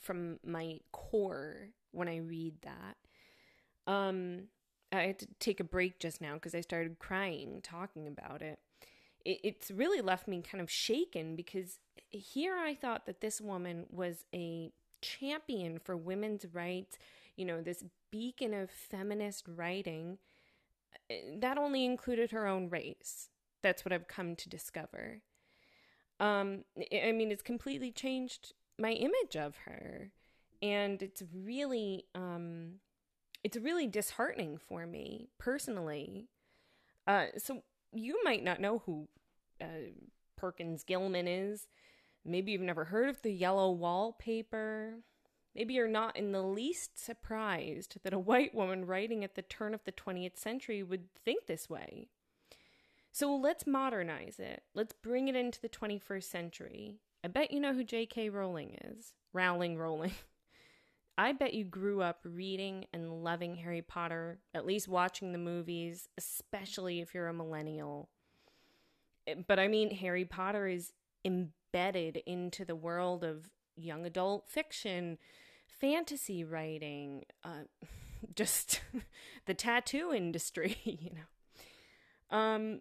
from 0.00 0.40
my 0.42 0.78
core 0.92 1.68
when 1.90 2.08
I 2.08 2.16
read 2.16 2.54
that. 2.62 3.92
Um, 3.92 4.44
I 4.90 5.02
had 5.02 5.18
to 5.18 5.28
take 5.38 5.60
a 5.60 5.64
break 5.64 5.98
just 5.98 6.22
now 6.22 6.34
because 6.34 6.54
I 6.54 6.62
started 6.62 6.98
crying 6.98 7.60
talking 7.62 8.06
about 8.06 8.40
it. 8.40 8.60
it. 9.26 9.40
It's 9.44 9.70
really 9.70 10.00
left 10.00 10.26
me 10.26 10.40
kind 10.40 10.62
of 10.62 10.70
shaken 10.70 11.36
because 11.36 11.80
here 12.08 12.56
I 12.56 12.74
thought 12.74 13.04
that 13.04 13.20
this 13.20 13.42
woman 13.42 13.84
was 13.90 14.24
a 14.34 14.72
champion 15.02 15.78
for 15.78 15.96
women's 15.96 16.46
rights, 16.52 16.96
you 17.36 17.44
know, 17.44 17.60
this 17.60 17.84
beacon 18.10 18.54
of 18.54 18.70
feminist 18.70 19.46
writing, 19.48 20.18
that 21.38 21.58
only 21.58 21.84
included 21.84 22.30
her 22.30 22.46
own 22.46 22.70
race. 22.70 23.28
That's 23.62 23.84
what 23.84 23.92
I've 23.92 24.08
come 24.08 24.34
to 24.36 24.48
discover. 24.48 25.20
Um, 26.18 26.64
I 26.92 27.12
mean, 27.12 27.30
it's 27.30 27.42
completely 27.42 27.90
changed 27.90 28.54
my 28.78 28.92
image 28.92 29.36
of 29.36 29.56
her, 29.64 30.10
and 30.62 31.02
it's 31.02 31.22
really, 31.34 32.04
um, 32.14 32.74
it's 33.42 33.56
really 33.56 33.86
disheartening 33.86 34.56
for 34.56 34.86
me 34.86 35.28
personally. 35.38 36.28
Uh, 37.06 37.26
so 37.36 37.62
you 37.92 38.20
might 38.22 38.44
not 38.44 38.60
know 38.60 38.82
who 38.86 39.08
uh, 39.60 39.90
Perkins 40.36 40.84
Gilman 40.84 41.26
is. 41.26 41.66
Maybe 42.24 42.52
you've 42.52 42.60
never 42.60 42.84
heard 42.84 43.08
of 43.08 43.22
the 43.22 43.32
yellow 43.32 43.70
wallpaper. 43.70 44.98
Maybe 45.54 45.74
you're 45.74 45.88
not 45.88 46.16
in 46.16 46.32
the 46.32 46.42
least 46.42 46.98
surprised 46.98 47.96
that 48.02 48.14
a 48.14 48.18
white 48.18 48.54
woman 48.54 48.86
writing 48.86 49.22
at 49.24 49.34
the 49.34 49.42
turn 49.42 49.74
of 49.74 49.84
the 49.84 49.92
20th 49.92 50.38
century 50.38 50.82
would 50.82 51.12
think 51.24 51.46
this 51.46 51.68
way. 51.68 52.08
So 53.10 53.34
let's 53.36 53.66
modernize 53.66 54.38
it. 54.38 54.62
Let's 54.74 54.94
bring 54.94 55.28
it 55.28 55.36
into 55.36 55.60
the 55.60 55.68
21st 55.68 56.24
century. 56.24 56.96
I 57.22 57.28
bet 57.28 57.50
you 57.50 57.60
know 57.60 57.74
who 57.74 57.84
J.K. 57.84 58.30
Rowling 58.30 58.78
is. 58.84 59.12
Rowling, 59.32 59.76
Rowling. 59.76 60.12
I 61.18 61.32
bet 61.32 61.52
you 61.52 61.64
grew 61.64 62.00
up 62.00 62.20
reading 62.24 62.86
and 62.94 63.22
loving 63.22 63.56
Harry 63.56 63.82
Potter, 63.82 64.38
at 64.54 64.64
least 64.64 64.88
watching 64.88 65.32
the 65.32 65.38
movies, 65.38 66.08
especially 66.16 67.00
if 67.00 67.12
you're 67.12 67.28
a 67.28 67.34
millennial. 67.34 68.08
Eh, 69.26 69.34
but 69.46 69.58
I 69.58 69.68
mean, 69.68 69.90
Harry 69.90 70.24
Potter 70.24 70.66
is 70.66 70.92
embedded 71.24 72.18
into 72.26 72.64
the 72.64 72.76
world 72.76 73.24
of 73.24 73.50
young 73.76 74.06
adult 74.06 74.48
fiction, 74.48 75.18
fantasy 75.68 76.44
writing, 76.44 77.24
uh, 77.44 77.64
just 78.34 78.80
the 79.46 79.54
tattoo 79.54 80.12
industry, 80.14 80.76
you 80.84 81.10
know. 81.10 82.36
Um, 82.36 82.80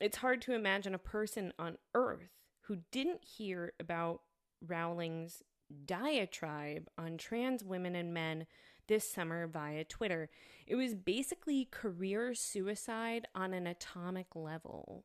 it's 0.00 0.18
hard 0.18 0.40
to 0.42 0.54
imagine 0.54 0.94
a 0.94 0.98
person 0.98 1.52
on 1.58 1.76
Earth 1.94 2.30
who 2.62 2.78
didn't 2.90 3.24
hear 3.24 3.72
about 3.80 4.22
Rowling's 4.66 5.42
diatribe 5.86 6.88
on 6.98 7.16
trans 7.16 7.64
women 7.64 7.94
and 7.94 8.14
men 8.14 8.46
this 8.88 9.10
summer 9.10 9.46
via 9.46 9.84
Twitter. 9.84 10.30
It 10.66 10.74
was 10.74 10.94
basically 10.94 11.68
career 11.70 12.34
suicide 12.34 13.26
on 13.34 13.54
an 13.54 13.66
atomic 13.66 14.34
level. 14.34 15.04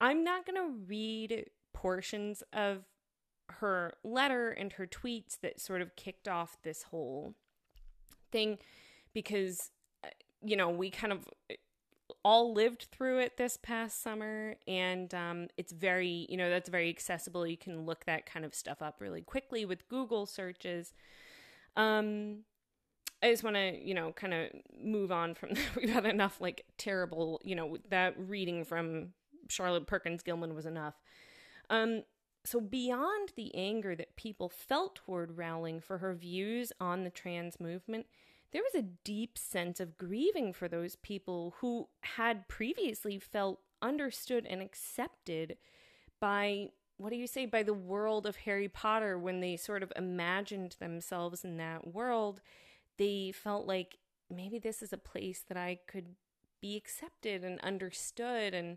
I'm 0.00 0.24
not 0.24 0.46
going 0.46 0.56
to 0.56 0.84
read 0.86 1.46
portions 1.72 2.42
of 2.52 2.84
her 3.58 3.94
letter 4.04 4.50
and 4.50 4.74
her 4.74 4.86
tweets 4.86 5.38
that 5.40 5.60
sort 5.60 5.82
of 5.82 5.96
kicked 5.96 6.28
off 6.28 6.56
this 6.62 6.84
whole 6.84 7.34
thing 8.30 8.58
because 9.12 9.70
uh, 10.04 10.08
you 10.42 10.56
know 10.56 10.68
we 10.68 10.90
kind 10.90 11.12
of 11.12 11.28
uh, 11.50 11.54
all 12.24 12.52
lived 12.52 12.88
through 12.92 13.18
it 13.18 13.36
this 13.36 13.56
past 13.56 14.02
summer 14.02 14.56
and 14.66 15.14
um, 15.14 15.48
it's 15.56 15.72
very 15.72 16.26
you 16.28 16.36
know 16.36 16.50
that's 16.50 16.68
very 16.68 16.88
accessible. 16.88 17.46
You 17.46 17.56
can 17.56 17.86
look 17.86 18.04
that 18.04 18.26
kind 18.26 18.44
of 18.44 18.54
stuff 18.54 18.82
up 18.82 19.00
really 19.00 19.22
quickly 19.22 19.64
with 19.64 19.88
google 19.88 20.26
searches. 20.26 20.92
Um 21.76 22.44
i 23.22 23.30
just 23.30 23.44
want 23.44 23.54
to 23.54 23.78
you 23.78 23.92
know 23.92 24.12
kind 24.12 24.32
of 24.32 24.48
move 24.82 25.12
on 25.12 25.34
from 25.34 25.50
that. 25.54 25.76
We've 25.76 25.90
had 25.90 26.06
enough 26.06 26.40
like 26.40 26.64
terrible 26.78 27.40
you 27.44 27.54
know 27.54 27.78
that 27.90 28.14
reading 28.18 28.64
from 28.64 29.08
charlotte 29.48 29.86
perkins 29.86 30.22
gilman 30.22 30.54
was 30.54 30.64
enough 30.64 30.94
um 31.70 32.02
so, 32.42 32.58
beyond 32.58 33.32
the 33.36 33.54
anger 33.54 33.94
that 33.94 34.16
people 34.16 34.48
felt 34.48 34.94
toward 34.94 35.36
Rowling 35.36 35.78
for 35.80 35.98
her 35.98 36.14
views 36.14 36.72
on 36.80 37.04
the 37.04 37.10
trans 37.10 37.60
movement, 37.60 38.06
there 38.52 38.62
was 38.62 38.74
a 38.74 38.88
deep 39.04 39.36
sense 39.36 39.78
of 39.78 39.98
grieving 39.98 40.54
for 40.54 40.66
those 40.66 40.96
people 40.96 41.54
who 41.58 41.88
had 42.00 42.48
previously 42.48 43.18
felt 43.18 43.60
understood 43.82 44.46
and 44.46 44.62
accepted 44.62 45.58
by 46.18 46.70
what 46.96 47.10
do 47.10 47.16
you 47.16 47.26
say 47.26 47.44
by 47.44 47.62
the 47.62 47.74
world 47.74 48.26
of 48.26 48.36
Harry 48.36 48.68
Potter. 48.68 49.18
When 49.18 49.40
they 49.40 49.56
sort 49.56 49.82
of 49.82 49.92
imagined 49.94 50.76
themselves 50.80 51.44
in 51.44 51.58
that 51.58 51.92
world 51.92 52.40
they 53.00 53.32
felt 53.32 53.66
like 53.66 53.96
maybe 54.28 54.58
this 54.58 54.82
is 54.82 54.92
a 54.92 54.98
place 54.98 55.42
that 55.48 55.56
I 55.56 55.78
could 55.88 56.16
be 56.60 56.76
accepted 56.76 57.42
and 57.42 57.58
understood 57.60 58.52
and 58.52 58.76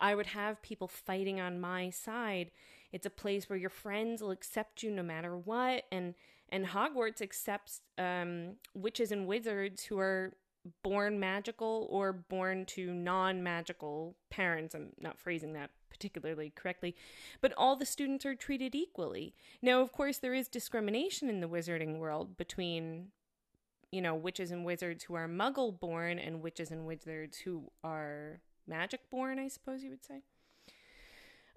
I 0.00 0.14
would 0.14 0.26
have 0.26 0.62
people 0.62 0.88
fighting 0.88 1.40
on 1.40 1.60
my 1.60 1.90
side. 1.90 2.50
It's 2.92 3.06
a 3.06 3.10
place 3.10 3.48
where 3.48 3.58
your 3.58 3.70
friends 3.70 4.22
will 4.22 4.30
accept 4.30 4.82
you 4.82 4.90
no 4.90 5.02
matter 5.02 5.36
what 5.36 5.84
and 5.90 6.14
and 6.48 6.66
Hogwarts 6.66 7.20
accepts 7.20 7.80
um, 7.98 8.54
witches 8.72 9.10
and 9.10 9.26
wizards 9.26 9.82
who 9.84 9.98
are 9.98 10.34
born 10.84 11.18
magical 11.18 11.88
or 11.90 12.12
born 12.12 12.64
to 12.66 12.94
non-magical 12.94 14.14
parents. 14.30 14.72
I'm 14.72 14.92
not 15.00 15.18
phrasing 15.18 15.54
that 15.54 15.70
particularly 15.90 16.52
correctly, 16.54 16.94
but 17.40 17.52
all 17.56 17.74
the 17.74 17.86
students 17.86 18.24
are 18.26 18.36
treated 18.36 18.76
equally. 18.76 19.34
Now, 19.60 19.80
of 19.80 19.90
course, 19.90 20.18
there 20.18 20.34
is 20.34 20.46
discrimination 20.46 21.28
in 21.28 21.40
the 21.40 21.48
wizarding 21.48 21.98
world 21.98 22.36
between 22.36 23.08
you 23.90 24.02
know, 24.02 24.14
witches 24.14 24.50
and 24.50 24.64
wizards 24.64 25.04
who 25.04 25.14
are 25.14 25.28
muggle 25.28 25.78
born 25.78 26.18
and 26.18 26.42
witches 26.42 26.70
and 26.70 26.86
wizards 26.86 27.38
who 27.38 27.70
are 27.84 28.40
magic 28.66 29.08
born, 29.10 29.38
I 29.38 29.48
suppose 29.48 29.82
you 29.82 29.90
would 29.90 30.04
say. 30.04 30.22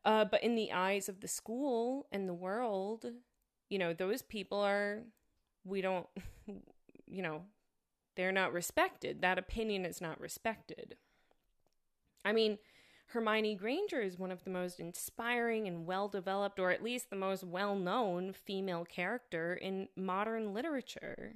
Uh, 0.05 0.25
but 0.25 0.43
in 0.43 0.55
the 0.55 0.71
eyes 0.71 1.09
of 1.09 1.19
the 1.19 1.27
school 1.27 2.07
and 2.11 2.27
the 2.27 2.33
world, 2.33 3.05
you 3.69 3.77
know, 3.77 3.93
those 3.93 4.21
people 4.21 4.59
are, 4.59 5.03
we 5.63 5.81
don't, 5.81 6.07
you 7.07 7.21
know, 7.21 7.43
they're 8.15 8.31
not 8.31 8.53
respected. 8.53 9.21
That 9.21 9.37
opinion 9.37 9.85
is 9.85 10.01
not 10.01 10.19
respected. 10.19 10.97
I 12.23 12.33
mean, 12.33 12.57
Hermione 13.07 13.55
Granger 13.55 14.01
is 14.01 14.19
one 14.19 14.31
of 14.31 14.43
the 14.43 14.51
most 14.51 14.79
inspiring 14.79 15.67
and 15.67 15.85
well 15.85 16.07
developed, 16.07 16.59
or 16.59 16.69
at 16.69 16.83
least 16.83 17.09
the 17.09 17.15
most 17.15 17.43
well 17.43 17.75
known 17.75 18.33
female 18.33 18.85
character 18.85 19.55
in 19.55 19.87
modern 19.95 20.53
literature. 20.53 21.35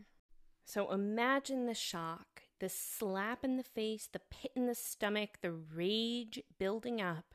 So 0.65 0.92
imagine 0.92 1.65
the 1.65 1.74
shock, 1.74 2.43
the 2.60 2.70
slap 2.70 3.44
in 3.44 3.58
the 3.58 3.64
face, 3.64 4.08
the 4.12 4.20
pit 4.20 4.52
in 4.56 4.68
the 4.68 4.76
stomach, 4.76 5.40
the 5.42 5.52
rage 5.52 6.42
building 6.58 7.02
up 7.02 7.34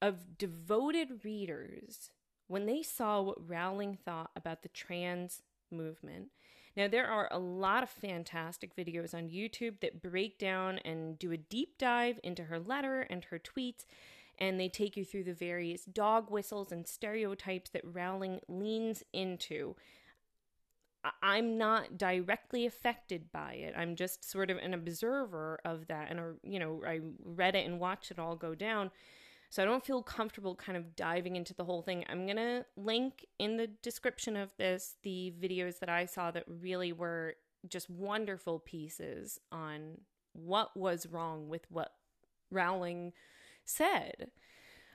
of 0.00 0.36
devoted 0.36 1.24
readers 1.24 2.10
when 2.48 2.66
they 2.66 2.82
saw 2.82 3.22
what 3.22 3.48
Rowling 3.48 3.96
thought 3.96 4.30
about 4.36 4.62
the 4.62 4.68
trans 4.68 5.42
movement. 5.70 6.28
Now, 6.76 6.88
there 6.88 7.06
are 7.06 7.28
a 7.30 7.38
lot 7.38 7.82
of 7.82 7.90
fantastic 7.90 8.74
videos 8.74 9.14
on 9.14 9.28
YouTube 9.28 9.80
that 9.80 10.02
break 10.02 10.38
down 10.38 10.78
and 10.78 11.18
do 11.18 11.30
a 11.30 11.36
deep 11.36 11.78
dive 11.78 12.18
into 12.22 12.44
her 12.44 12.58
letter 12.58 13.02
and 13.02 13.24
her 13.26 13.38
tweets, 13.38 13.84
and 14.38 14.58
they 14.58 14.68
take 14.68 14.96
you 14.96 15.04
through 15.04 15.24
the 15.24 15.34
various 15.34 15.84
dog 15.84 16.30
whistles 16.30 16.72
and 16.72 16.86
stereotypes 16.86 17.70
that 17.70 17.82
Rowling 17.84 18.40
leans 18.48 19.04
into 19.12 19.76
I'm 21.22 21.58
not 21.58 21.98
directly 21.98 22.66
affected 22.66 23.32
by 23.32 23.54
it. 23.54 23.74
I'm 23.76 23.96
just 23.96 24.28
sort 24.28 24.50
of 24.50 24.58
an 24.58 24.72
observer 24.72 25.60
of 25.64 25.88
that. 25.88 26.10
And, 26.10 26.20
you 26.44 26.58
know, 26.58 26.82
I 26.86 27.00
read 27.24 27.56
it 27.56 27.66
and 27.66 27.80
watched 27.80 28.10
it 28.10 28.18
all 28.18 28.36
go 28.36 28.54
down. 28.54 28.90
So 29.50 29.62
I 29.62 29.66
don't 29.66 29.84
feel 29.84 30.02
comfortable 30.02 30.54
kind 30.54 30.78
of 30.78 30.96
diving 30.96 31.36
into 31.36 31.54
the 31.54 31.64
whole 31.64 31.82
thing. 31.82 32.04
I'm 32.08 32.24
going 32.24 32.36
to 32.36 32.64
link 32.76 33.26
in 33.38 33.56
the 33.56 33.66
description 33.66 34.36
of 34.36 34.56
this 34.56 34.96
the 35.02 35.32
videos 35.42 35.78
that 35.80 35.88
I 35.88 36.06
saw 36.06 36.30
that 36.30 36.44
really 36.46 36.92
were 36.92 37.34
just 37.68 37.90
wonderful 37.90 38.60
pieces 38.60 39.38
on 39.50 39.98
what 40.32 40.76
was 40.76 41.06
wrong 41.06 41.48
with 41.48 41.66
what 41.68 41.92
Rowling 42.50 43.12
said. 43.64 44.30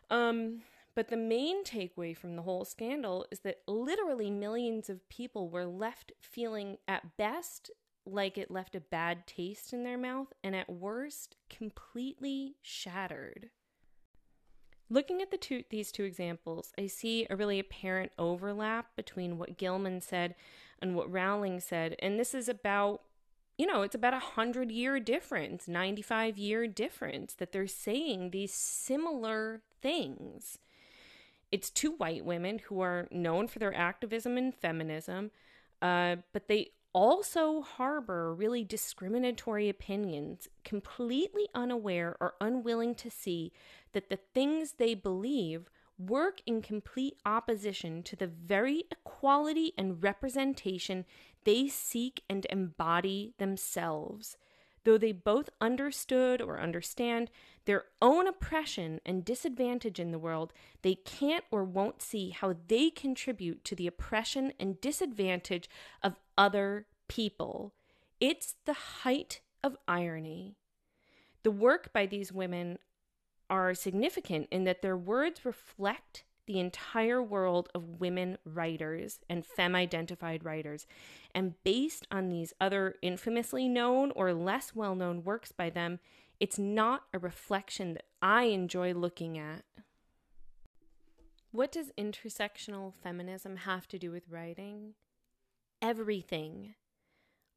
Um, 0.10 0.62
but 0.98 1.10
the 1.10 1.16
main 1.16 1.64
takeaway 1.64 2.18
from 2.18 2.36
the 2.36 2.42
whole 2.42 2.66
scandal 2.66 3.24
is 3.30 3.42
that 3.42 3.62
literally 3.68 4.32
millions 4.32 4.90
of 4.90 5.08
people 5.10 5.48
were 5.48 5.64
left 5.68 6.12
feeling, 6.20 6.80
at 6.88 7.16
best, 7.18 7.70
like 8.04 8.36
it 8.36 8.50
left 8.50 8.74
a 8.74 8.80
bad 8.80 9.28
taste 9.28 9.74
in 9.74 9.84
their 9.84 9.96
mouth, 10.00 10.34
and 10.44 10.56
at 10.56 10.68
worst, 10.68 11.36
completely 11.52 12.56
shattered. 12.64 13.52
Looking 14.90 15.22
at 15.22 15.30
the 15.30 15.38
two, 15.38 15.66
these 15.70 15.92
two 15.92 16.04
examples, 16.04 16.74
I 16.80 16.88
see 16.88 17.28
a 17.30 17.36
really 17.36 17.60
apparent 17.60 18.12
overlap 18.18 18.96
between 18.96 19.38
what 19.38 19.56
Gilman 19.56 20.02
said 20.02 20.34
and 20.82 20.96
what 20.96 21.14
Rowling 21.14 21.60
said, 21.60 21.96
and 22.00 22.20
this 22.20 22.34
is 22.34 22.50
about 22.50 23.04
you 23.56 23.66
know, 23.68 23.82
it's 23.84 23.96
about 23.96 24.14
a 24.14 24.20
hundred 24.20 24.72
year 24.72 25.00
difference, 25.00 25.68
95 25.68 26.40
year 26.40 26.68
difference 26.68 27.36
that 27.36 27.52
they're 27.52 27.68
saying 27.68 28.32
these 28.32 28.54
similar 28.54 29.62
things. 29.80 30.58
It's 31.52 31.70
two 31.70 31.92
white 31.92 32.26
women 32.26 32.60
who 32.60 32.82
are 32.82 33.08
known 33.12 33.48
for 33.48 33.60
their 33.60 33.74
activism 33.74 34.38
and 34.38 34.54
feminism, 34.54 35.32
uh, 35.82 36.18
but 36.34 36.48
they 36.48 36.72
also 36.94 37.62
harbor 37.62 38.34
really 38.34 38.64
discriminatory 38.64 39.70
opinions, 39.70 40.48
completely 40.64 41.48
unaware 41.54 42.18
or 42.20 42.34
unwilling 42.42 42.96
to 42.96 43.10
see 43.12 43.52
that 43.94 44.10
the 44.10 44.20
things 44.34 44.74
they 44.74 44.96
believe 44.96 45.70
work 46.00 46.42
in 46.46 46.62
complete 46.62 47.18
opposition 47.26 48.04
to 48.04 48.16
the 48.16 48.28
very 48.28 48.84
equality 48.92 49.74
and 49.78 50.02
representation 50.04 51.06
they 51.44 51.68
seek 51.68 52.24
and 52.30 52.46
embody 52.50 53.34
themselves. 53.38 54.38
Though 54.88 54.98
they 54.98 55.12
both 55.12 55.50
understood 55.60 56.42
or 56.42 56.62
understand 56.62 57.30
their 57.66 57.84
own 58.02 58.26
oppression 58.26 59.02
and 59.06 59.26
disadvantage 59.26 60.00
in 60.00 60.12
the 60.12 60.18
world, 60.18 60.54
they 60.82 60.96
can't 60.96 61.44
or 61.52 61.66
won't 61.66 62.02
see 62.02 62.30
how 62.30 62.56
they 62.70 62.90
contribute 62.90 63.66
to 63.66 63.76
the 63.76 63.86
oppression 63.86 64.54
and 64.58 64.80
disadvantage 64.80 65.70
of 66.02 66.22
other 66.38 66.86
people. 67.10 67.74
It's 68.22 68.56
the 68.64 69.02
height 69.02 69.42
of 69.62 69.76
irony. 69.90 70.56
The 71.44 71.52
work 71.52 71.92
by 71.92 72.06
these 72.06 72.32
women 72.32 72.80
are 73.50 73.74
significant 73.74 74.48
in 74.52 74.64
that 74.64 74.82
their 74.82 74.96
words 74.96 75.44
reflect 75.44 76.24
the 76.48 76.60
entire 76.60 77.22
world 77.22 77.70
of 77.76 78.00
women 78.00 78.38
writers 78.44 79.20
and 79.30 79.46
femme 79.46 79.76
identified 79.76 80.44
writers. 80.44 80.88
And 81.36 81.62
based 81.64 82.08
on 82.10 82.30
these 82.30 82.54
other 82.60 82.96
infamously 83.02 83.68
known 83.68 84.12
or 84.12 84.34
less 84.34 84.74
well 84.74 84.96
known 84.96 85.24
works 85.24 85.52
by 85.52 85.70
them, 85.70 86.00
it's 86.40 86.58
not 86.58 87.04
a 87.14 87.20
reflection 87.20 87.94
that 87.94 88.06
I 88.22 88.44
enjoy 88.46 88.94
looking 88.94 89.38
at. 89.38 89.64
What 91.52 91.72
does 91.72 91.92
intersectional 91.98 92.94
feminism 92.94 93.58
have 93.58 93.88
to 93.90 94.00
do 94.00 94.12
with 94.12 94.30
writing? 94.30 94.94
Everything. 95.82 96.76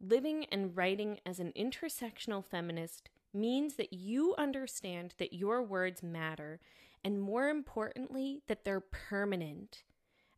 Living 0.01 0.47
and 0.51 0.77
writing 0.77 1.21
as 1.27 1.39
an 1.39 1.53
intersectional 1.57 2.45
feminist 2.45 3.11
means 3.33 3.75
that 3.75 3.93
you 3.93 4.35
understand 4.39 5.15
that 5.19 5.35
your 5.35 5.63
words 5.63 6.03
matter 6.03 6.59
and 7.05 7.21
more 7.21 7.49
importantly, 7.49 8.43
that 8.47 8.65
they're 8.65 8.81
permanent. 8.81 9.85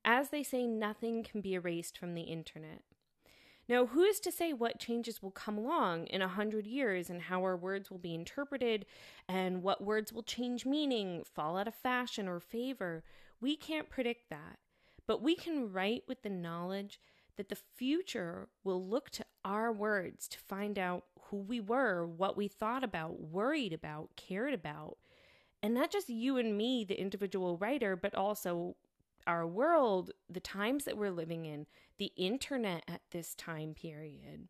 As 0.05 0.31
they 0.31 0.43
say, 0.43 0.67
nothing 0.67 1.23
can 1.23 1.41
be 1.41 1.55
erased 1.55 1.97
from 1.97 2.15
the 2.15 2.23
internet. 2.23 2.83
Now, 3.69 3.87
who 3.87 4.03
is 4.03 4.19
to 4.21 4.33
say 4.33 4.53
what 4.53 4.81
changes 4.81 5.23
will 5.23 5.31
come 5.31 5.57
along 5.57 6.07
in 6.09 6.21
a 6.21 6.29
hundred 6.29 6.67
years 6.67 7.09
and 7.09 7.23
how 7.23 7.43
our 7.43 7.57
words 7.57 7.91
will 7.91 7.99
be 7.99 8.15
interpreted 8.15 8.87
and 9.29 9.63
what 9.63 9.83
words 9.83 10.13
will 10.13 10.25
change 10.25 10.67
meaning, 10.67 11.23
fall 11.25 11.57
out 11.57 11.69
of 11.69 11.75
fashion, 11.75 12.27
or 12.27 12.41
favor? 12.41 13.05
We 13.41 13.57
can't 13.57 13.89
predict 13.89 14.31
that. 14.31 14.59
But 15.07 15.23
we 15.23 15.37
can 15.37 15.73
write 15.73 16.05
with 16.09 16.23
the 16.23 16.31
knowledge 16.31 16.99
that 17.37 17.49
the 17.49 17.57
future 17.57 18.49
will 18.65 18.85
look 18.85 19.11
to 19.11 19.25
our 19.45 19.73
words 19.73 20.29
to 20.29 20.39
find 20.39 20.79
out 20.79 21.05
who 21.27 21.37
we 21.39 21.61
were, 21.61 22.07
what 22.07 22.37
we 22.37 22.49
thought 22.49 22.85
about, 22.85 23.21
worried 23.21 23.73
about, 23.73 24.11
cared 24.17 24.55
about, 24.55 24.99
and 25.63 25.75
not 25.75 25.93
just 25.93 26.09
you 26.09 26.37
and 26.37 26.57
me, 26.57 26.85
the 26.85 27.01
individual 27.01 27.57
writer, 27.57 27.95
but 27.95 28.15
also 28.15 28.77
our 29.27 29.47
world, 29.47 30.11
the 30.29 30.41
times 30.41 30.85
that 30.85 30.97
we're 30.97 31.11
living 31.11 31.45
in, 31.45 31.67
the 31.99 32.13
internet 32.17 32.83
at 32.89 33.03
this 33.13 33.35
time 33.35 33.75
period. 33.75 34.49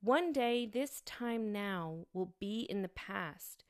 One 0.00 0.32
day, 0.32 0.66
this 0.66 1.02
time 1.04 1.52
now 1.52 2.06
will 2.12 2.34
be 2.38 2.60
in 2.70 2.82
the 2.82 2.88
past, 2.88 3.64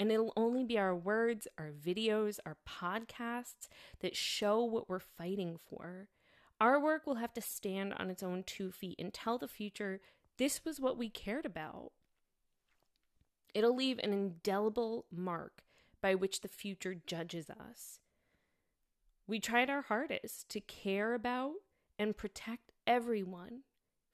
and 0.00 0.10
it'll 0.10 0.32
only 0.36 0.64
be 0.64 0.78
our 0.78 0.94
words, 0.94 1.46
our 1.58 1.70
videos, 1.70 2.38
our 2.46 2.56
podcasts 2.66 3.68
that 4.00 4.16
show 4.16 4.64
what 4.64 4.88
we're 4.88 4.98
fighting 4.98 5.58
for. 5.68 6.08
Our 6.60 6.80
work 6.80 7.06
will 7.06 7.16
have 7.16 7.34
to 7.34 7.42
stand 7.42 7.92
on 7.98 8.08
its 8.08 8.22
own 8.22 8.44
two 8.44 8.70
feet 8.70 8.96
and 8.98 9.12
tell 9.12 9.36
the 9.36 9.48
future 9.48 10.00
this 10.38 10.64
was 10.64 10.80
what 10.80 10.96
we 10.96 11.10
cared 11.10 11.44
about. 11.44 11.92
It'll 13.52 13.74
leave 13.74 13.98
an 14.02 14.12
indelible 14.12 15.04
mark 15.10 15.64
by 16.02 16.14
which 16.14 16.40
the 16.40 16.48
future 16.48 16.94
judges 17.06 17.48
us. 17.48 18.00
We 19.26 19.40
tried 19.40 19.70
our 19.70 19.82
hardest 19.82 20.48
to 20.50 20.60
care 20.60 21.14
about 21.14 21.54
and 21.98 22.16
protect 22.16 22.72
everyone 22.86 23.60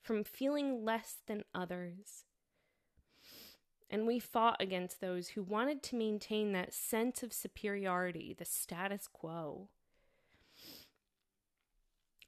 from 0.01 0.23
feeling 0.23 0.85
less 0.85 1.17
than 1.27 1.43
others. 1.53 2.23
And 3.89 4.05
we 4.05 4.19
fought 4.19 4.57
against 4.61 5.01
those 5.01 5.29
who 5.29 5.41
wanted 5.41 5.81
to 5.83 5.95
maintain 5.95 6.51
that 6.51 6.73
sense 6.73 7.23
of 7.23 7.33
superiority, 7.33 8.35
the 8.37 8.45
status 8.45 9.07
quo. 9.11 9.69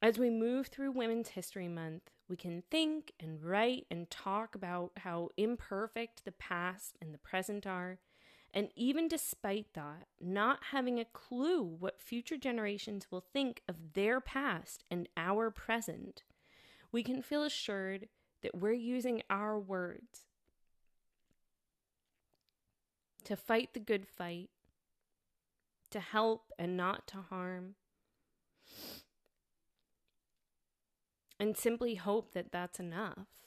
As 0.02 0.18
we 0.18 0.32
move 0.32 0.68
through 0.68 0.92
Women's 0.92 1.30
History 1.30 1.68
Month, 1.68 2.10
we 2.28 2.36
can 2.36 2.64
think 2.72 3.12
and 3.20 3.44
write 3.44 3.86
and 3.92 4.10
talk 4.10 4.56
about 4.56 4.94
how 4.98 5.30
imperfect 5.38 6.26
the 6.26 6.32
past 6.32 6.98
and 7.00 7.14
the 7.14 7.20
present 7.20 7.68
are. 7.68 8.00
And 8.54 8.70
even 8.76 9.08
despite 9.08 9.74
that, 9.74 10.08
not 10.20 10.60
having 10.72 11.00
a 11.00 11.06
clue 11.06 11.64
what 11.64 12.02
future 12.02 12.38
generations 12.38 13.08
will 13.10 13.24
think 13.34 13.62
of 13.68 13.94
their 13.94 14.20
past 14.20 14.84
and 14.92 15.08
our 15.16 15.50
present, 15.50 16.24
we 16.92 17.02
can 17.02 17.22
feel 17.22 17.44
assured 17.44 18.10
that 18.42 18.56
we're 18.56 18.74
using 18.74 19.22
our 19.30 19.58
words 19.58 20.26
to 23.24 23.36
fight 23.38 23.74
the 23.74 23.80
good 23.80 24.08
fight, 24.08 24.50
to 25.92 26.00
help 26.00 26.52
and 26.60 26.76
not 26.76 27.08
to 27.08 27.18
harm, 27.18 27.76
and 31.40 31.56
simply 31.56 31.96
hope 31.96 32.34
that 32.34 32.52
that's 32.52 32.80
enough. 32.80 33.41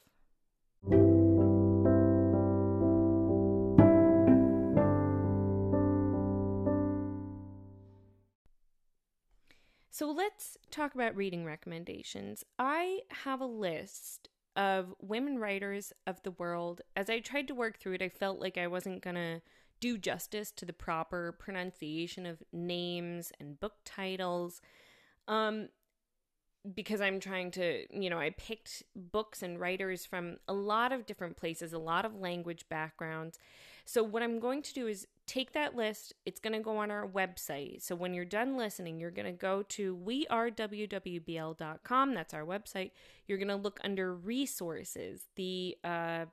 So 9.95 10.11
let's 10.11 10.59
talk 10.73 10.97
about 10.97 11.15
reading 11.15 11.45
recommendations. 11.45 12.43
I 12.59 13.03
have 13.23 13.41
a 13.41 13.47
list 13.47 14.29
of 14.57 14.93
women 15.01 15.39
writers 15.39 15.93
of 16.05 16.21
the 16.25 16.33
world. 16.33 16.81
As 16.97 17.09
I 17.09 17.21
tried 17.21 17.47
to 17.47 17.55
work 17.55 17.79
through 17.79 17.93
it, 17.93 18.03
I 18.03 18.09
felt 18.09 18.41
like 18.41 18.59
I 18.59 18.67
wasn't 18.67 19.05
going 19.05 19.15
to 19.15 19.41
do 19.79 19.97
justice 19.97 20.51
to 20.51 20.65
the 20.65 20.73
proper 20.73 21.31
pronunciation 21.31 22.27
of 22.27 22.43
names 22.53 23.31
and 23.39 23.61
book 23.61 23.75
titles. 23.85 24.61
Um, 25.29 25.69
because 26.73 27.01
I'm 27.01 27.21
trying 27.21 27.51
to, 27.53 27.85
you 27.91 28.09
know, 28.09 28.19
I 28.19 28.31
picked 28.31 28.83
books 28.97 29.43
and 29.43 29.61
writers 29.61 30.07
from 30.07 30.39
a 30.49 30.55
lot 30.55 30.93
of 30.93 31.05
different 31.05 31.37
places, 31.37 31.73
a 31.75 31.79
lot 31.79 32.07
of 32.07 32.15
language 32.15 32.67
backgrounds. 32.71 33.39
So, 33.85 34.03
what 34.03 34.23
I'm 34.23 34.41
going 34.41 34.63
to 34.63 34.73
do 34.73 34.87
is 34.87 35.07
take 35.27 35.53
that 35.53 35.77
list. 35.77 36.15
It's 36.25 36.41
going 36.41 36.55
to 36.55 36.61
go 36.61 36.79
on 36.79 36.91
our 36.91 37.07
website. 37.07 37.83
So, 37.83 37.95
when 37.95 38.15
you're 38.15 38.25
done 38.25 38.57
listening, 38.57 38.99
you're 38.99 39.11
going 39.11 39.27
to 39.27 39.33
go 39.33 39.63
to 39.63 39.95
wearewwbl.com. 39.95 40.55
That's 42.15 42.33
our 42.33 42.47
website. 42.47 42.93
You're 43.27 43.37
going 43.39 43.49
to 43.49 43.57
look 43.57 43.79
under 43.85 44.15
resources. 44.15 45.27
The 45.37 45.77
uh, 45.85 46.25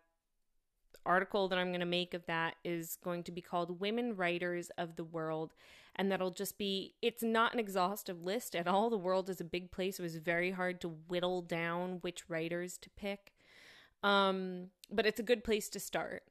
article 1.06 1.50
that 1.50 1.60
I'm 1.60 1.70
going 1.70 1.82
to 1.82 1.86
make 1.86 2.14
of 2.14 2.26
that 2.28 2.56
is 2.64 2.98
going 3.04 3.24
to 3.24 3.34
be 3.34 3.42
called 3.42 3.82
Women 3.82 4.16
Writers 4.16 4.72
of 4.78 4.96
the 4.96 5.04
World 5.04 5.54
and 6.02 6.12
that'll 6.12 6.32
just 6.32 6.58
be 6.58 6.96
it's 7.04 7.22
not 7.22 7.54
an 7.54 7.60
exhaustive 7.60 8.26
list 8.26 8.56
at 8.56 8.68
all. 8.68 8.90
The 8.90 8.98
world 8.98 9.30
is 9.30 9.40
a 9.40 9.44
big 9.44 9.70
place. 9.70 10.00
It 10.00 10.02
was 10.02 10.16
very 10.16 10.50
hard 10.50 10.82
to 10.82 10.90
whittle 10.90 11.44
down 11.44 12.00
which 12.02 12.28
writers 12.28 12.80
to 12.80 12.90
pick. 12.90 13.34
Um, 14.02 14.70
but 14.92 15.06
it's 15.06 15.20
a 15.20 15.24
good 15.24 15.44
place 15.44 15.70
to 15.70 15.80
start. 15.80 16.24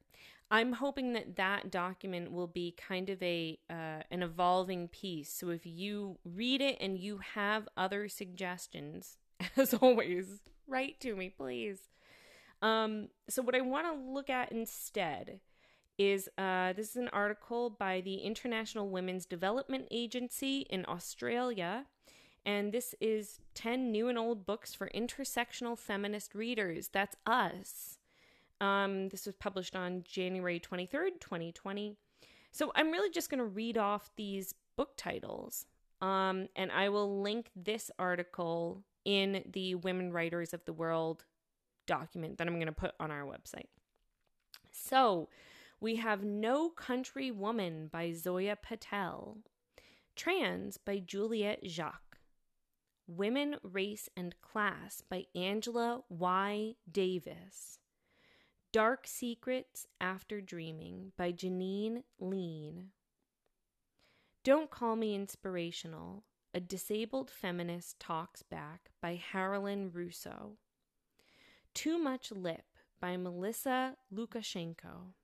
I'm 0.50 0.72
hoping 0.72 1.12
that 1.12 1.36
that 1.36 1.70
document 1.70 2.32
will 2.32 2.48
be 2.48 2.74
kind 2.76 3.08
of 3.10 3.22
a 3.22 3.60
uh, 3.70 4.02
an 4.10 4.24
evolving 4.24 4.88
piece. 4.88 5.32
So 5.32 5.50
if 5.50 5.64
you 5.64 6.18
read 6.24 6.60
it 6.60 6.76
and 6.80 6.98
you 6.98 7.20
have 7.34 7.68
other 7.76 8.08
suggestions 8.08 9.18
as 9.56 9.72
always 9.72 10.40
write 10.66 10.98
to 11.02 11.14
me 11.14 11.28
please. 11.28 11.78
Um, 12.60 13.08
so 13.28 13.40
what 13.40 13.54
i 13.54 13.60
want 13.60 13.86
to 13.86 14.12
look 14.12 14.28
at 14.28 14.50
instead 14.50 15.40
is 16.00 16.30
uh, 16.38 16.72
this 16.72 16.88
is 16.90 16.96
an 16.96 17.10
article 17.12 17.68
by 17.68 18.00
the 18.00 18.14
International 18.14 18.88
Women's 18.88 19.26
Development 19.26 19.86
Agency 19.90 20.60
in 20.70 20.86
Australia. 20.88 21.84
And 22.46 22.72
this 22.72 22.94
is 23.02 23.38
10 23.52 23.92
new 23.92 24.08
and 24.08 24.16
old 24.16 24.46
books 24.46 24.74
for 24.74 24.88
intersectional 24.94 25.76
feminist 25.76 26.34
readers. 26.34 26.88
That's 26.88 27.16
us. 27.26 27.98
Um, 28.62 29.10
this 29.10 29.26
was 29.26 29.34
published 29.34 29.76
on 29.76 30.02
January 30.02 30.58
23rd, 30.58 31.20
2020. 31.20 31.98
So 32.50 32.72
I'm 32.74 32.90
really 32.90 33.10
just 33.10 33.28
going 33.28 33.40
to 33.40 33.44
read 33.44 33.76
off 33.76 34.08
these 34.16 34.54
book 34.76 34.96
titles. 34.96 35.66
Um, 36.00 36.48
and 36.56 36.72
I 36.72 36.88
will 36.88 37.20
link 37.20 37.50
this 37.54 37.90
article 37.98 38.84
in 39.04 39.44
the 39.52 39.74
Women 39.74 40.14
Writers 40.14 40.54
of 40.54 40.64
the 40.64 40.72
World 40.72 41.26
document 41.86 42.38
that 42.38 42.46
I'm 42.46 42.54
going 42.54 42.66
to 42.68 42.72
put 42.72 42.92
on 42.98 43.10
our 43.10 43.24
website. 43.24 43.68
So, 44.72 45.28
we 45.80 45.96
have 45.96 46.22
No 46.22 46.68
Country 46.68 47.30
Woman 47.30 47.88
by 47.90 48.12
Zoya 48.12 48.56
Patel, 48.56 49.38
Trans 50.14 50.76
by 50.76 50.98
Juliet 50.98 51.60
Jacques, 51.66 52.18
Women, 53.06 53.56
Race, 53.62 54.08
and 54.14 54.38
Class 54.42 55.02
by 55.08 55.24
Angela 55.34 56.02
Y. 56.10 56.74
Davis, 56.90 57.78
Dark 58.72 59.06
Secrets 59.06 59.86
After 60.00 60.42
Dreaming 60.42 61.12
by 61.16 61.32
Jeanine 61.32 62.02
Leane, 62.18 62.90
Don't 64.44 64.70
Call 64.70 64.96
Me 64.96 65.14
Inspirational, 65.14 66.24
a 66.52 66.60
Disabled 66.60 67.30
Feminist 67.30 67.98
Talks 67.98 68.42
Back 68.42 68.90
by 69.00 69.18
Harilyn 69.32 69.90
Rousso, 69.90 70.56
Too 71.72 71.98
Much 71.98 72.30
Lip 72.30 72.64
by 73.00 73.16
Melissa 73.16 73.96
Lucashenko. 74.14 75.14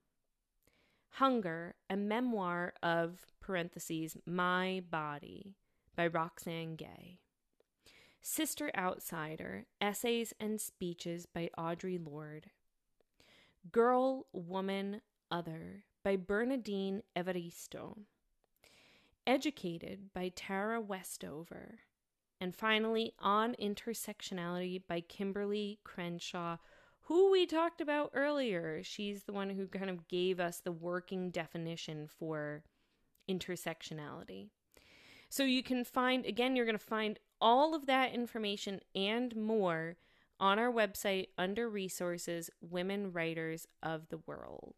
Hunger, 1.11 1.75
a 1.89 1.97
memoir 1.97 2.75
of 2.83 3.27
parentheses 3.41 4.17
my 4.27 4.83
body 4.91 5.55
by 5.97 6.07
Roxane 6.07 6.77
Gay. 6.77 7.21
Sister 8.21 8.71
Outsider, 8.77 9.67
Essays 9.81 10.35
and 10.41 10.61
Speeches 10.61 11.27
by 11.27 11.49
Audre 11.59 12.05
Lorde. 12.05 12.51
Girl, 13.71 14.27
Woman, 14.33 15.01
Other 15.31 15.85
by 16.03 16.17
Bernardine 16.17 17.03
Evaristo. 17.17 17.99
Educated 19.27 20.13
by 20.13 20.33
Tara 20.35 20.81
Westover. 20.81 21.81
And 22.41 22.55
finally, 22.55 23.13
On 23.19 23.55
Intersectionality 23.55 24.83
by 24.87 25.01
Kimberlé 25.01 25.79
Crenshaw 25.83 26.59
who 27.07 27.31
we 27.31 27.47
talked 27.47 27.81
about 27.81 28.11
earlier. 28.15 28.83
She's 28.83 29.25
the 29.25 29.33
one 29.33 29.51
who 29.51 29.67
kind 29.69 29.91
of 29.91 30.09
gave 30.09 30.41
us 30.41 30.59
the 30.59 30.73
working 30.73 31.31
definition 31.31 32.09
for 32.09 32.65
intersectionality. 33.31 34.49
So 35.29 35.45
you 35.45 35.63
can 35.63 35.85
find, 35.85 36.27
again, 36.27 36.57
you're 36.57 36.67
going 36.67 36.79
to 36.79 36.85
find 36.85 37.19
all 37.41 37.75
of 37.75 37.87
that 37.87 38.13
information 38.13 38.81
and 38.95 39.35
more 39.37 39.97
on 40.39 40.59
our 40.59 40.71
website 40.71 41.29
under 41.39 41.69
resources 41.69 42.51
Women 42.61 43.13
Writers 43.13 43.67
of 43.83 44.09
the 44.09 44.19
World. 44.27 44.75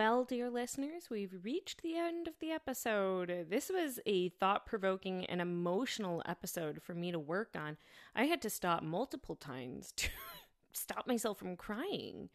Well, 0.00 0.24
dear 0.24 0.48
listeners, 0.48 1.10
we've 1.10 1.44
reached 1.44 1.82
the 1.82 1.94
end 1.94 2.26
of 2.26 2.32
the 2.40 2.52
episode. 2.52 3.48
This 3.50 3.68
was 3.68 4.00
a 4.06 4.30
thought 4.30 4.64
provoking 4.64 5.26
and 5.26 5.42
emotional 5.42 6.22
episode 6.24 6.80
for 6.82 6.94
me 6.94 7.12
to 7.12 7.18
work 7.18 7.50
on. 7.54 7.76
I 8.16 8.24
had 8.24 8.40
to 8.40 8.48
stop 8.48 8.82
multiple 8.82 9.36
times 9.36 9.92
to 9.96 10.08
stop 10.72 11.06
myself 11.06 11.38
from 11.38 11.54
crying. 11.54 12.30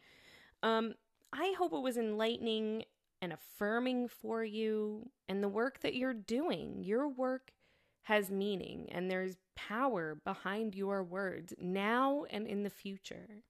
Um, 0.61 0.93
I 1.33 1.55
hope 1.57 1.73
it 1.73 1.81
was 1.81 1.97
enlightening 1.97 2.83
and 3.19 3.33
affirming 3.33 4.09
for 4.09 4.43
you 4.43 5.09
and 5.27 5.41
the 5.41 5.49
work 5.49 5.79
that 5.79 5.95
you're 5.95 6.13
doing. 6.13 6.83
Your 6.83 7.07
work 7.07 7.51
has 8.03 8.29
meaning 8.29 8.89
and 8.91 9.09
there's 9.09 9.37
power 9.55 10.19
behind 10.23 10.75
your 10.75 11.03
words 11.03 11.55
now 11.59 12.25
and 12.29 12.45
in 12.45 12.61
the 12.61 12.69
future. 12.69 13.41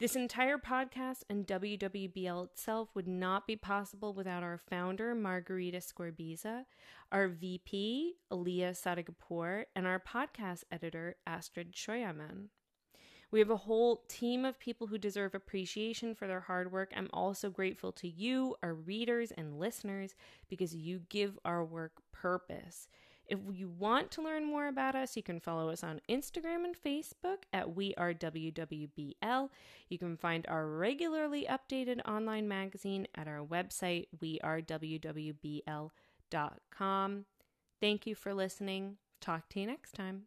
This 0.00 0.16
entire 0.16 0.56
podcast 0.56 1.24
and 1.28 1.46
WWBL 1.46 2.46
itself 2.46 2.88
would 2.94 3.06
not 3.06 3.46
be 3.46 3.54
possible 3.54 4.14
without 4.14 4.42
our 4.42 4.56
founder, 4.56 5.14
Margarita 5.14 5.76
Scorbiza, 5.76 6.64
our 7.12 7.28
VP, 7.28 8.14
Aliyah 8.32 8.70
Sadeghipour, 8.70 9.64
and 9.76 9.86
our 9.86 10.00
podcast 10.00 10.62
editor, 10.72 11.16
Astrid 11.26 11.74
Shoyaman. 11.74 12.46
We 13.30 13.40
have 13.40 13.50
a 13.50 13.58
whole 13.58 14.04
team 14.08 14.46
of 14.46 14.58
people 14.58 14.86
who 14.86 14.96
deserve 14.96 15.34
appreciation 15.34 16.14
for 16.14 16.26
their 16.26 16.40
hard 16.40 16.72
work. 16.72 16.94
I'm 16.96 17.10
also 17.12 17.50
grateful 17.50 17.92
to 17.92 18.08
you, 18.08 18.56
our 18.62 18.72
readers 18.72 19.32
and 19.32 19.58
listeners, 19.58 20.14
because 20.48 20.74
you 20.74 21.02
give 21.10 21.38
our 21.44 21.62
work 21.62 22.00
purpose. 22.10 22.88
If 23.30 23.38
you 23.52 23.68
want 23.68 24.10
to 24.12 24.22
learn 24.22 24.44
more 24.44 24.66
about 24.66 24.96
us, 24.96 25.16
you 25.16 25.22
can 25.22 25.38
follow 25.38 25.70
us 25.70 25.84
on 25.84 26.00
Instagram 26.08 26.64
and 26.64 26.74
Facebook 26.74 27.44
at 27.52 27.76
We 27.76 27.94
Are 27.94 28.12
WWBL. 28.12 29.50
You 29.88 29.98
can 29.98 30.16
find 30.16 30.44
our 30.48 30.66
regularly 30.66 31.46
updated 31.48 32.00
online 32.08 32.48
magazine 32.48 33.06
at 33.14 33.28
our 33.28 33.44
website, 33.44 34.08
wearewwbl.com. 34.20 34.64
Thank 37.80 38.06
you 38.06 38.14
for 38.16 38.34
listening. 38.34 38.96
Talk 39.20 39.48
to 39.50 39.60
you 39.60 39.66
next 39.68 39.92
time. 39.92 40.24